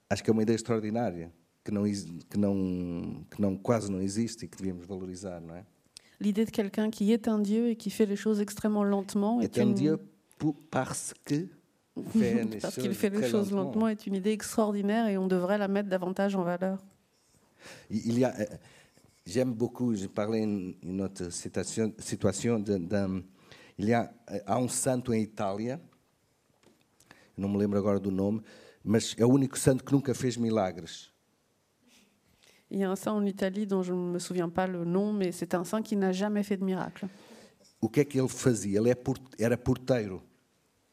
[0.08, 1.32] acho que é uma ideia extraordinária,
[1.64, 5.64] que não, que não, que não quase não existe e que devíamos valorizar, não é?
[6.20, 9.56] L'idée de quelqu'un qui est un dieu et qui fait les choses extrêmement lentement est,
[9.56, 9.74] est un une...
[9.74, 9.98] dieu
[10.70, 11.48] parce que
[12.62, 13.64] parce qu'il fait les choses lentement.
[13.64, 16.78] lentement est une idée extraordinaire et on devrait la mettre davantage en valeur.
[17.90, 18.34] Il y a
[19.26, 22.62] j'aime beaucoup, je parlais em une autre situation, situation
[23.78, 24.12] il y a,
[24.46, 25.80] há um santo em Itália,
[27.36, 28.42] não me lembro agora do nome,
[28.84, 31.10] mas é o único santo que nunca fez milagres.
[32.70, 35.12] Il y a un saint en Italie dont je ne me souviens pas le nom,
[35.12, 37.06] mais c'est un saint qui n'a jamais fait de miracle.
[37.82, 38.78] O que é que ele fazia?
[38.78, 38.96] Ele é
[39.38, 40.22] era porteiro.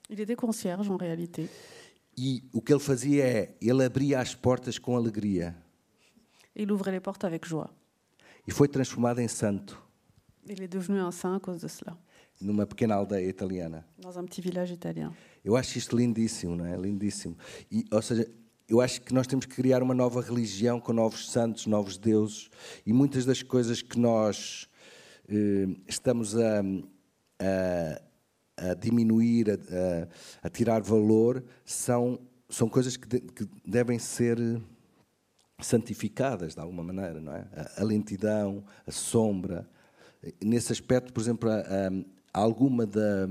[0.10, 1.48] Il était concierge en réalité.
[2.18, 5.56] E o que ele fazia é, ele abria as portas com alegria.
[6.56, 7.70] Il ouvrait les portes avec joie.
[8.46, 9.78] E foi transformado em santo
[10.46, 11.96] Il est devenu un saint à cause de cela,
[12.42, 13.86] numa pequena aldeia italiana.
[13.98, 15.12] dans un petit village italien.
[15.44, 16.76] Eu acho isto lindíssimo, não é?
[16.78, 17.36] Lindíssimo.
[17.72, 18.30] E, ou seja,
[18.68, 22.50] eu acho que nós temos que criar uma nova religião com novos santos, novos deuses.
[22.86, 24.68] E muitas das coisas que nós
[25.28, 26.62] eh, estamos a,
[27.40, 30.08] a, a diminuir, a, a-
[30.44, 32.20] a tirar valor, são,
[32.50, 34.62] são coisas que, de- que devem ser eh,
[35.62, 37.48] santificadas de alguma maneira, não é?
[37.54, 39.68] A, a lentidão, a sombra.
[40.44, 41.90] Nesse aspecto, por exemplo, a-
[42.34, 43.28] alguma da,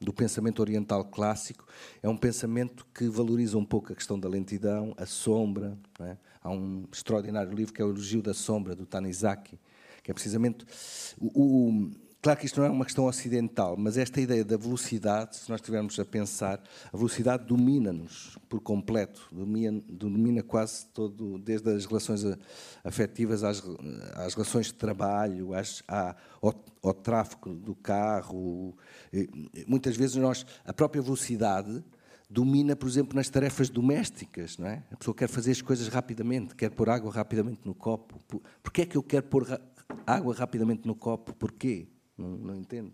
[0.00, 1.66] do pensamento oriental clássico
[2.02, 5.76] é um pensamento que valoriza um pouco a questão da lentidão, a sombra.
[6.00, 6.16] é?
[6.42, 9.58] Há um extraordinário livro que é o Elogio da Sombra, do Tanizaki,
[10.02, 10.64] que é precisamente
[11.20, 11.90] o-
[12.26, 15.60] Claro que isto não é uma questão ocidental, mas esta ideia da velocidade, se nós
[15.60, 16.60] estivermos a pensar,
[16.92, 22.24] a velocidade domina-nos por completo, domina, domina quase todo, desde as relações
[22.82, 23.62] afetivas às,
[24.16, 26.52] às relações de trabalho, às, à- ao,
[26.82, 28.76] ao tráfego do carro.
[29.68, 31.80] Muitas vezes nós, a própria velocidade
[32.28, 34.82] domina, por exemplo, nas tarefas domésticas, não é?
[34.90, 38.18] A pessoa quer fazer as coisas rapidamente, quer pôr água rapidamente no copo.
[38.26, 39.46] Por- Porquê é que eu quero pôr
[40.04, 41.32] água rapidamente no copo?
[41.32, 41.86] Porquê?
[42.16, 42.92] Não, não entendo.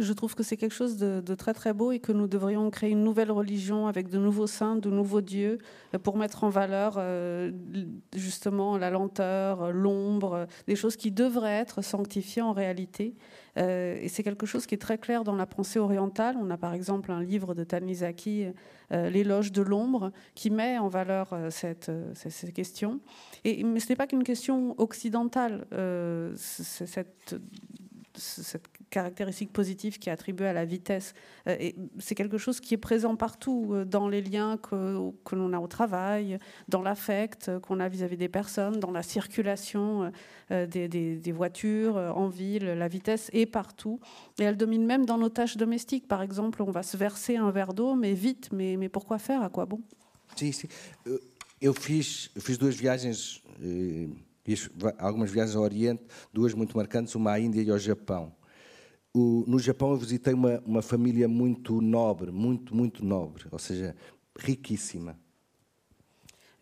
[0.00, 2.90] Je trouve que c'est quelque chose de, très très beau et que nous devrions créer
[2.90, 5.58] une nouvelle religion avec de nouveaux saints, de nouveaux dieux,
[5.94, 7.52] euh, pour mettre en valeur euh,
[8.16, 13.14] justement la lenteur, euh, l'ombre, des choses qui devraient être sanctifiées en réalité.
[13.56, 16.36] Et c'est quelque chose qui est très clair dans la pensée orientale.
[16.40, 18.46] On a par exemple un livre de Tanizaki,
[18.90, 21.90] L'éloge de l'ombre, qui met en valeur cette,
[22.54, 23.00] questions.
[23.44, 25.66] Et, mais ce n'est pas qu'une question occidentale.
[26.36, 27.34] cette
[28.20, 31.14] cette caractéristique positive qui est attribuée à la vitesse.
[31.46, 31.56] Euh,
[31.98, 35.58] c'est quelque chose qui est présent partout, euh, dans les liens que, que l'on a
[35.58, 40.12] au travail, dans l'affect euh, qu'on a vis-à-vis des personnes, dans la circulation
[40.50, 42.64] des, des- voitures en ville.
[42.64, 44.00] La vitesse est partout.
[44.38, 46.06] Et elle domine même dans nos tâches domestiques.
[46.08, 48.50] Par exemple, on va se verser un verre d'eau, mais vite.
[48.52, 49.42] Mais, mais pourquoi faire?
[49.42, 49.80] À quoi bon?
[50.36, 50.68] Sim, sim.
[51.06, 52.30] Eu- fiz,
[54.98, 58.32] algumas viagens ao Oriente, duas muito marcantes, uma à Índia e ao Japão.
[59.12, 63.94] O- no Japão eu visitei uma, uma família muito nobre, muito, muito nobre, ou seja,
[64.38, 65.16] riquíssima.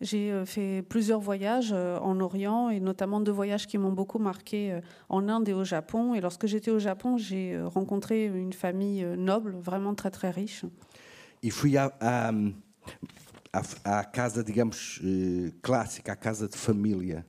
[0.01, 4.17] J'ai euh, fait plusieurs voyages euh, en Orient et notamment deux voyages qui m'ont beaucoup
[4.17, 6.15] marqué euh, en Inde et au Japon.
[6.15, 10.63] Et lorsque j'étais au Japon, j'ai rencontré une famille noble, vraiment très très riche.
[11.43, 12.31] E fui à, à,
[13.51, 17.25] à- à casa, digamos, eh, clássica, à casa de família.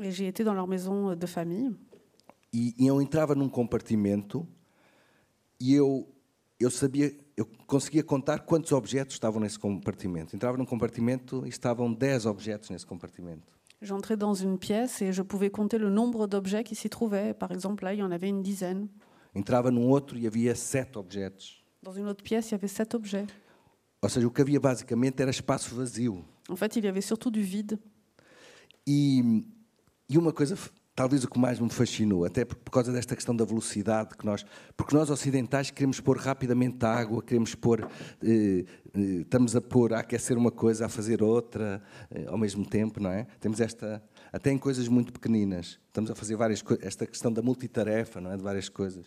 [0.00, 1.72] Et j'ai été dans leur maison euh, de famille.
[2.52, 4.46] E, e eu entrava num compartimento
[5.60, 6.06] e eu,
[6.60, 10.34] eu sabia, eu conseguia contar quantos objetos estavam nesse compartimento.
[10.36, 13.54] Entrava num compartimento e estavam 10 objetos nesse compartimento.
[13.82, 17.34] J'entrais dans une pièce et je pouvais compter le nombre d'objets qui s'y trouvaient.
[17.34, 18.88] Par exemple, là, il y en avait une dizaine.
[19.34, 21.62] Entrava num outro e havia sete objetos.
[21.82, 23.26] Dans une autre pièce, il y avait sept objets.
[24.02, 26.24] Ou seja, o que havia basicamente era espaço vazio.
[26.48, 27.78] En fait, il y avait surtout du vide.
[28.86, 29.42] E,
[30.08, 30.56] e uma coisa,
[30.94, 34.24] talvez o que mais me fascinou, até por, por causa desta questão da velocidade que
[34.24, 34.44] nós,
[34.76, 37.88] porque nós ocidentais queremos pôr rapidamente água, queremos pôr,
[38.22, 38.64] eh,
[38.94, 43.00] eh, estamos a pôr a aquecer uma coisa, a fazer outra eh, ao mesmo tempo,
[43.00, 43.26] não é?
[43.40, 44.02] Temos esta,
[44.32, 48.30] até em coisas muito pequeninas, estamos a fazer várias coisas, esta questão da multitarefa, não
[48.30, 49.06] é, de várias coisas.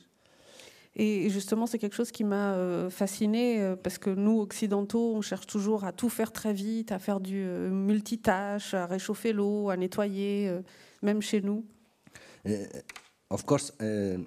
[1.00, 5.22] Et justement, c'est quelque chose qui m'a euh, fascinée euh, parce que nous, occidentaux, on
[5.22, 9.70] cherche toujours à tout faire très vite, à faire du euh, multitâche, à réchauffer l'eau,
[9.70, 10.52] à nettoyer,
[11.02, 11.64] euh, même chez nous.
[12.46, 12.84] Eh,
[13.30, 14.18] of course, eh,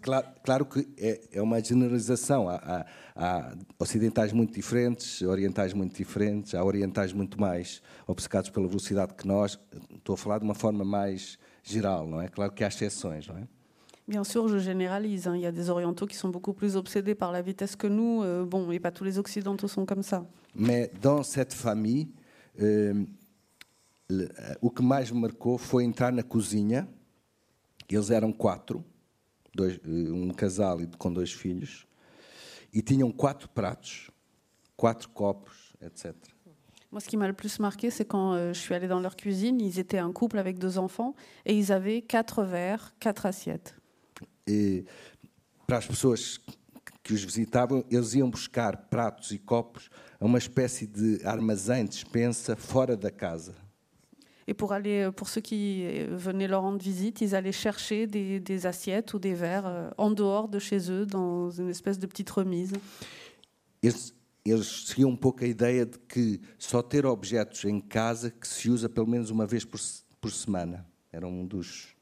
[0.00, 2.48] claro, claro que é, é uma generalização.
[2.48, 2.86] Há, há-
[3.16, 9.26] há ocidentais muito diferentes, orientais muito diferentes, há orientais muito mais obcecados pela velocidade que
[9.26, 9.58] nós.
[9.94, 12.28] Estou a falar de uma forma mais geral, não é?
[12.28, 13.46] Claro que há exceções, não é?
[14.08, 15.28] Bien sûr, je généralise.
[15.28, 15.36] hein.
[15.36, 18.22] Il y a des orientaux qui sont beaucoup plus obsédés par la vitesse que nous.
[18.24, 20.26] euh, bon, et pas tous les occidentaux sont comme ça.
[20.52, 22.08] Mais dans cette famille,
[22.58, 23.06] le- eh,
[24.60, 26.88] o que mais me marcou foi entrar na cozinha.
[27.88, 28.84] Eles eram quatro,
[29.54, 31.86] dois, eh, um casal com dois filhos,
[32.72, 34.10] e tinham quatro pratos,
[34.76, 36.14] quatro copos, etc.
[36.92, 39.14] Moi, ce qui m'a le plus marqué, c'est quand euh, je suis allée dans leur
[39.14, 41.14] cuisine, ils étaient un couple avec deux enfants
[41.46, 43.74] et ils avaient quatre verres, quatre assiettes.
[44.48, 44.84] E
[45.66, 46.40] para as pessoas
[47.04, 49.88] que os visitavam, eles iam buscar pratos e copos
[50.18, 53.54] a uma espécie de armazém, dispensa fora da casa.
[54.48, 58.06] Et pour, aller, euh, pour ceux qui euh, venaient leur rendre visite, ils allaient chercher
[58.06, 61.98] des, des assiettes ou des verres euh, en dehors de chez eux, dans une espèce
[61.98, 62.72] de petite remise.
[63.82, 64.12] Eles,
[64.44, 68.68] eles seguiam um pouco a ideia de que só ter objetos em casa que se
[68.70, 69.80] usa pelo menos uma vez por,
[70.20, 70.84] por semana.
[71.12, 71.94] Era um dos.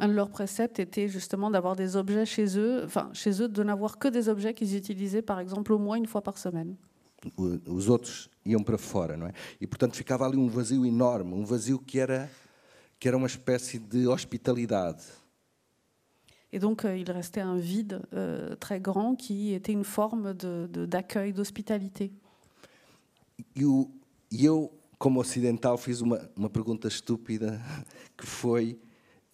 [0.00, 3.62] Un de leurs préceptes était justement d'avoir des objets chez eux, enfin chez eux, de
[3.62, 6.76] n'avoir que des objets qu'ils utilisaient par exemple au moins une fois par semaine.
[7.36, 9.32] o- Os outros iam para fora, não é?
[9.60, 12.30] E portanto ficava ali um vazio enorme, um vazio que era
[12.98, 15.02] que era uma espécie de hospitalidade.
[16.52, 20.68] Et donc euh, il restait un vide euh, très grand qui était une forme de-
[20.70, 22.12] de- d'accueil, d'hospitalité.
[23.56, 23.90] E, o,
[24.30, 27.60] e eu, como ocidental, fiz uma, uma pergunta estúpida
[28.16, 28.78] que foi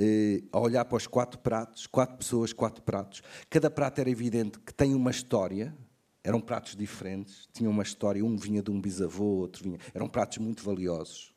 [0.00, 3.22] eh, a olhar para os quatro pratos, quatro pessoas, quatro pratos.
[3.50, 5.76] Cada prato era evidente que tem uma história,
[6.22, 9.78] eram pratos diferentes, tinham uma história, um vinha de um bisavô, outro vinha.
[9.94, 11.32] Eram pratos muito valiosos,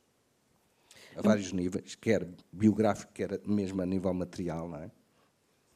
[1.16, 4.92] a vários níveis, quer biográfico, quer mesmo a nível material, não é?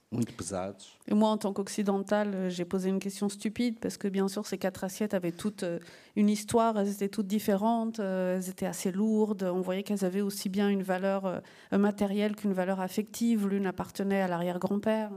[0.10, 0.98] Muito pesados.
[1.06, 4.58] Et moi, en tant qu'occidentale, j'ai posé une question stupide parce que bien sûr, ces
[4.58, 5.80] quatre assiettes avaient toutes euh,
[6.16, 9.44] une histoire, elles étaient toutes différentes, euh, elles étaient assez lourdes.
[9.44, 11.42] On voyait qu'elles avaient aussi bien une valeur euh,
[11.78, 13.50] matérielle qu'une valeur affective.
[13.50, 15.12] L'une appartenait à l'arrière-grand-père.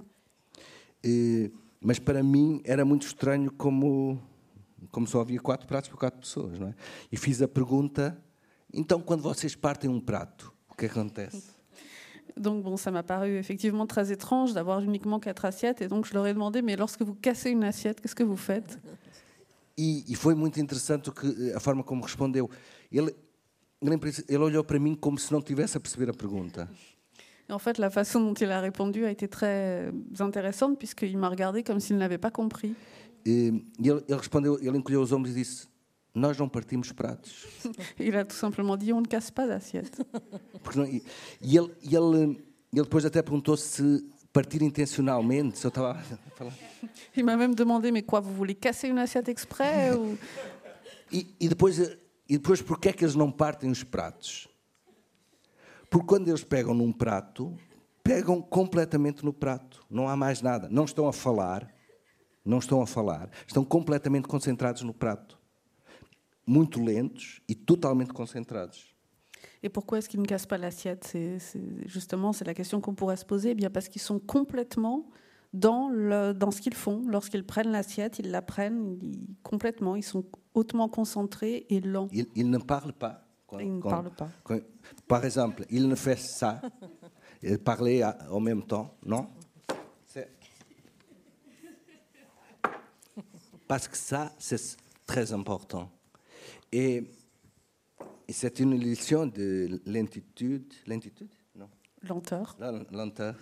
[1.05, 4.21] Eh, mas para mim era muito estranho como,
[4.91, 6.75] como só havia quatro pratos para quatro pessoas, não é?
[7.11, 8.21] E fiz a pergunta:
[8.73, 11.59] então, quando vocês partem um prato, o que acontece?
[12.37, 15.81] Donc bon, ça m'a paru effectivement très étrange d'avoir uniquement quatre assiettes.
[15.83, 18.37] Et donc je leur ai demandé, mais lorsque vous cassez une assiette, qu'est-ce que vous
[18.37, 18.79] faites
[19.81, 22.51] E, e foi muito interessante que, a forma como respondeu.
[22.93, 23.15] Ele,
[23.81, 23.99] ele,
[24.29, 26.69] ele olhou para mim como se não tivesse a perceber a pergunta.
[27.51, 31.29] Et en fait, la façon dont il a répondu a été très intéressante puisqu'il m'a
[31.29, 32.75] regardé comme s'il n'avait pas compris.
[33.27, 35.67] E, e ele, ele respondeu, ele encolheu os ombros e disse:
[36.15, 37.45] Nós não partimos pratos.
[37.99, 39.99] Il a tout simplement dit, on ne casse pas d'assiette.
[40.87, 41.03] E,
[41.43, 42.39] e ele, e ele,
[42.73, 46.03] ele depois até perguntou se partir intencionalmente, se eu estava a
[46.37, 46.53] falar.
[47.17, 50.17] Il m'a même demandé, mais quoi, vous voulez casser une assiette exprès ou...
[51.11, 54.50] E, e depois, e depois porquê é que eles não partem os pratos?
[55.91, 57.55] Porque quando eles pegam num prato,
[58.03, 59.85] pegam completamente no prato.
[59.91, 60.69] Não há mais nada.
[60.71, 61.69] Não estão a falar,
[62.45, 63.29] não estão a falar.
[63.47, 65.39] Estão completamente concentrados no prato.
[66.47, 68.95] Muito lentos e totalmente concentrados.
[69.63, 71.05] Et pourquoi est-ce qu'ils ne cassent pas l'assiette?
[71.07, 73.51] C'est, c'est- Justement, c'est la question qu'on pourrait se poser.
[73.51, 75.11] Eh bien, parce qu'ils sont complètement
[75.53, 77.05] dans, le, dans ce qu'ils font.
[77.07, 79.97] Lorsqu'ils prennent l'assiette, ils la prennent ils- complètement.
[79.97, 82.09] Ils sont hautement concentrés et lents.
[82.13, 83.27] Ils, ils ne parlent pas.
[83.51, 84.29] Quand- Ils ne quand- parlent pas.
[84.45, 84.61] quand-
[85.09, 86.61] par exemple, ils ne font ça.
[87.65, 89.29] Parlaient à- en même temps, non?
[93.67, 95.91] Parce que ça, c'est très important.
[96.73, 97.05] Et,
[98.29, 101.69] et c'est une illusion de lentitude, lentitude, non,
[102.03, 102.57] Lenteur.
[102.91, 103.35] Lenteur,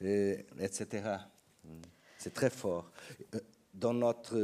[0.00, 0.86] etc.
[2.18, 2.90] C'est très fort.
[3.34, 3.40] Euh,
[3.72, 4.36] Dans notre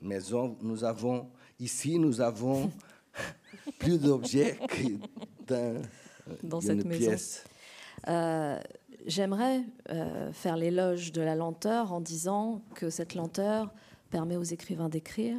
[0.00, 2.70] maison, nous avons, ici, nous avons
[3.78, 4.82] plus d'objets que
[5.46, 5.82] dans,
[6.42, 7.06] Dans d'une cette maison.
[7.06, 7.44] pièce.
[8.08, 8.58] Euh,
[9.06, 13.72] J'aimerais euh, faire l'éloge de la lenteur en disant que cette lenteur
[14.10, 15.38] permet aux écrivains d'écrire,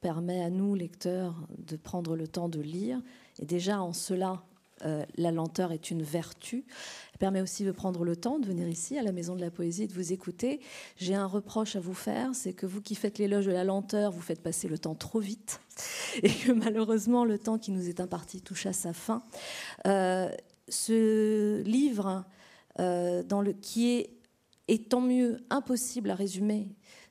[0.00, 3.00] permet à nous, lecteurs, de prendre le temps de lire.
[3.40, 4.44] Et déjà, en cela,
[4.84, 6.64] euh, la lenteur est une vertu.
[7.12, 9.50] Elle permet aussi de prendre le temps de venir ici, à la Maison de la
[9.50, 10.60] Poésie, et de vous écouter.
[10.96, 14.12] J'ai un reproche à vous faire, c'est que vous qui faites l'éloge de la lenteur,
[14.12, 15.60] vous faites passer le temps trop vite.
[16.22, 19.22] Et que malheureusement, le temps qui nous est imparti touche à sa fin.
[19.86, 20.30] Euh,
[20.68, 22.24] ce livre,
[22.80, 24.10] euh, dans le, qui est,
[24.68, 26.68] est tant mieux impossible à résumer,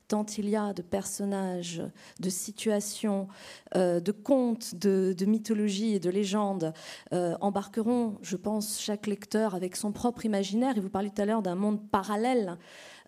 [0.07, 1.81] tant il y a de personnages,
[2.19, 3.27] de situations,
[3.75, 6.73] euh, de contes, de, de mythologies et de légendes,
[7.13, 10.77] euh, embarqueront, je pense, chaque lecteur avec son propre imaginaire.
[10.77, 12.57] Et vous parliez tout à l'heure d'un monde parallèle,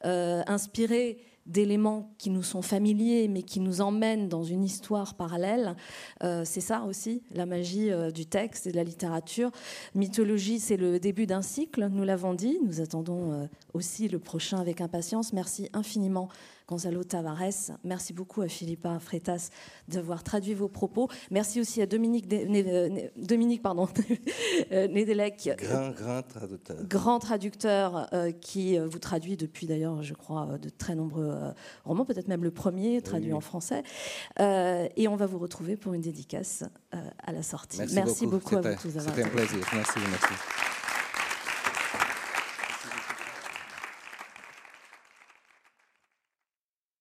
[0.05, 5.75] euh, inspiré d'éléments qui nous sont familiers, mais qui nous emmènent dans une histoire parallèle.
[6.21, 9.49] C'est ça aussi, la magie du texte et de la littérature.
[9.95, 12.59] Mythologie, c'est le début d'un cycle, nous l'avons dit.
[12.63, 15.33] Nous attendons aussi le prochain avec impatience.
[15.33, 16.29] Merci infiniment,
[16.69, 17.71] Gonzalo Tavares.
[17.83, 19.49] Merci beaucoup à Philippa Freitas
[19.87, 21.09] d'avoir traduit vos propos.
[21.31, 22.27] Merci aussi à Dominique,
[23.17, 23.87] Dominique pardon,
[24.71, 28.07] Nedelec, grand, grand traducteur, grand traducteur
[28.39, 31.35] qui vous traduit depuis d'ailleurs, je crois, de très nombreux
[31.85, 33.81] romans, peut-être même le premier traduit en français.
[34.39, 37.79] et on va vous retrouver pour une dédicace à la sortie.
[37.79, 38.99] Merci, merci beaucoup, beaucoup à vous tous.
[38.99, 39.67] C'était un plaisir.
[39.73, 40.68] Merci, merci.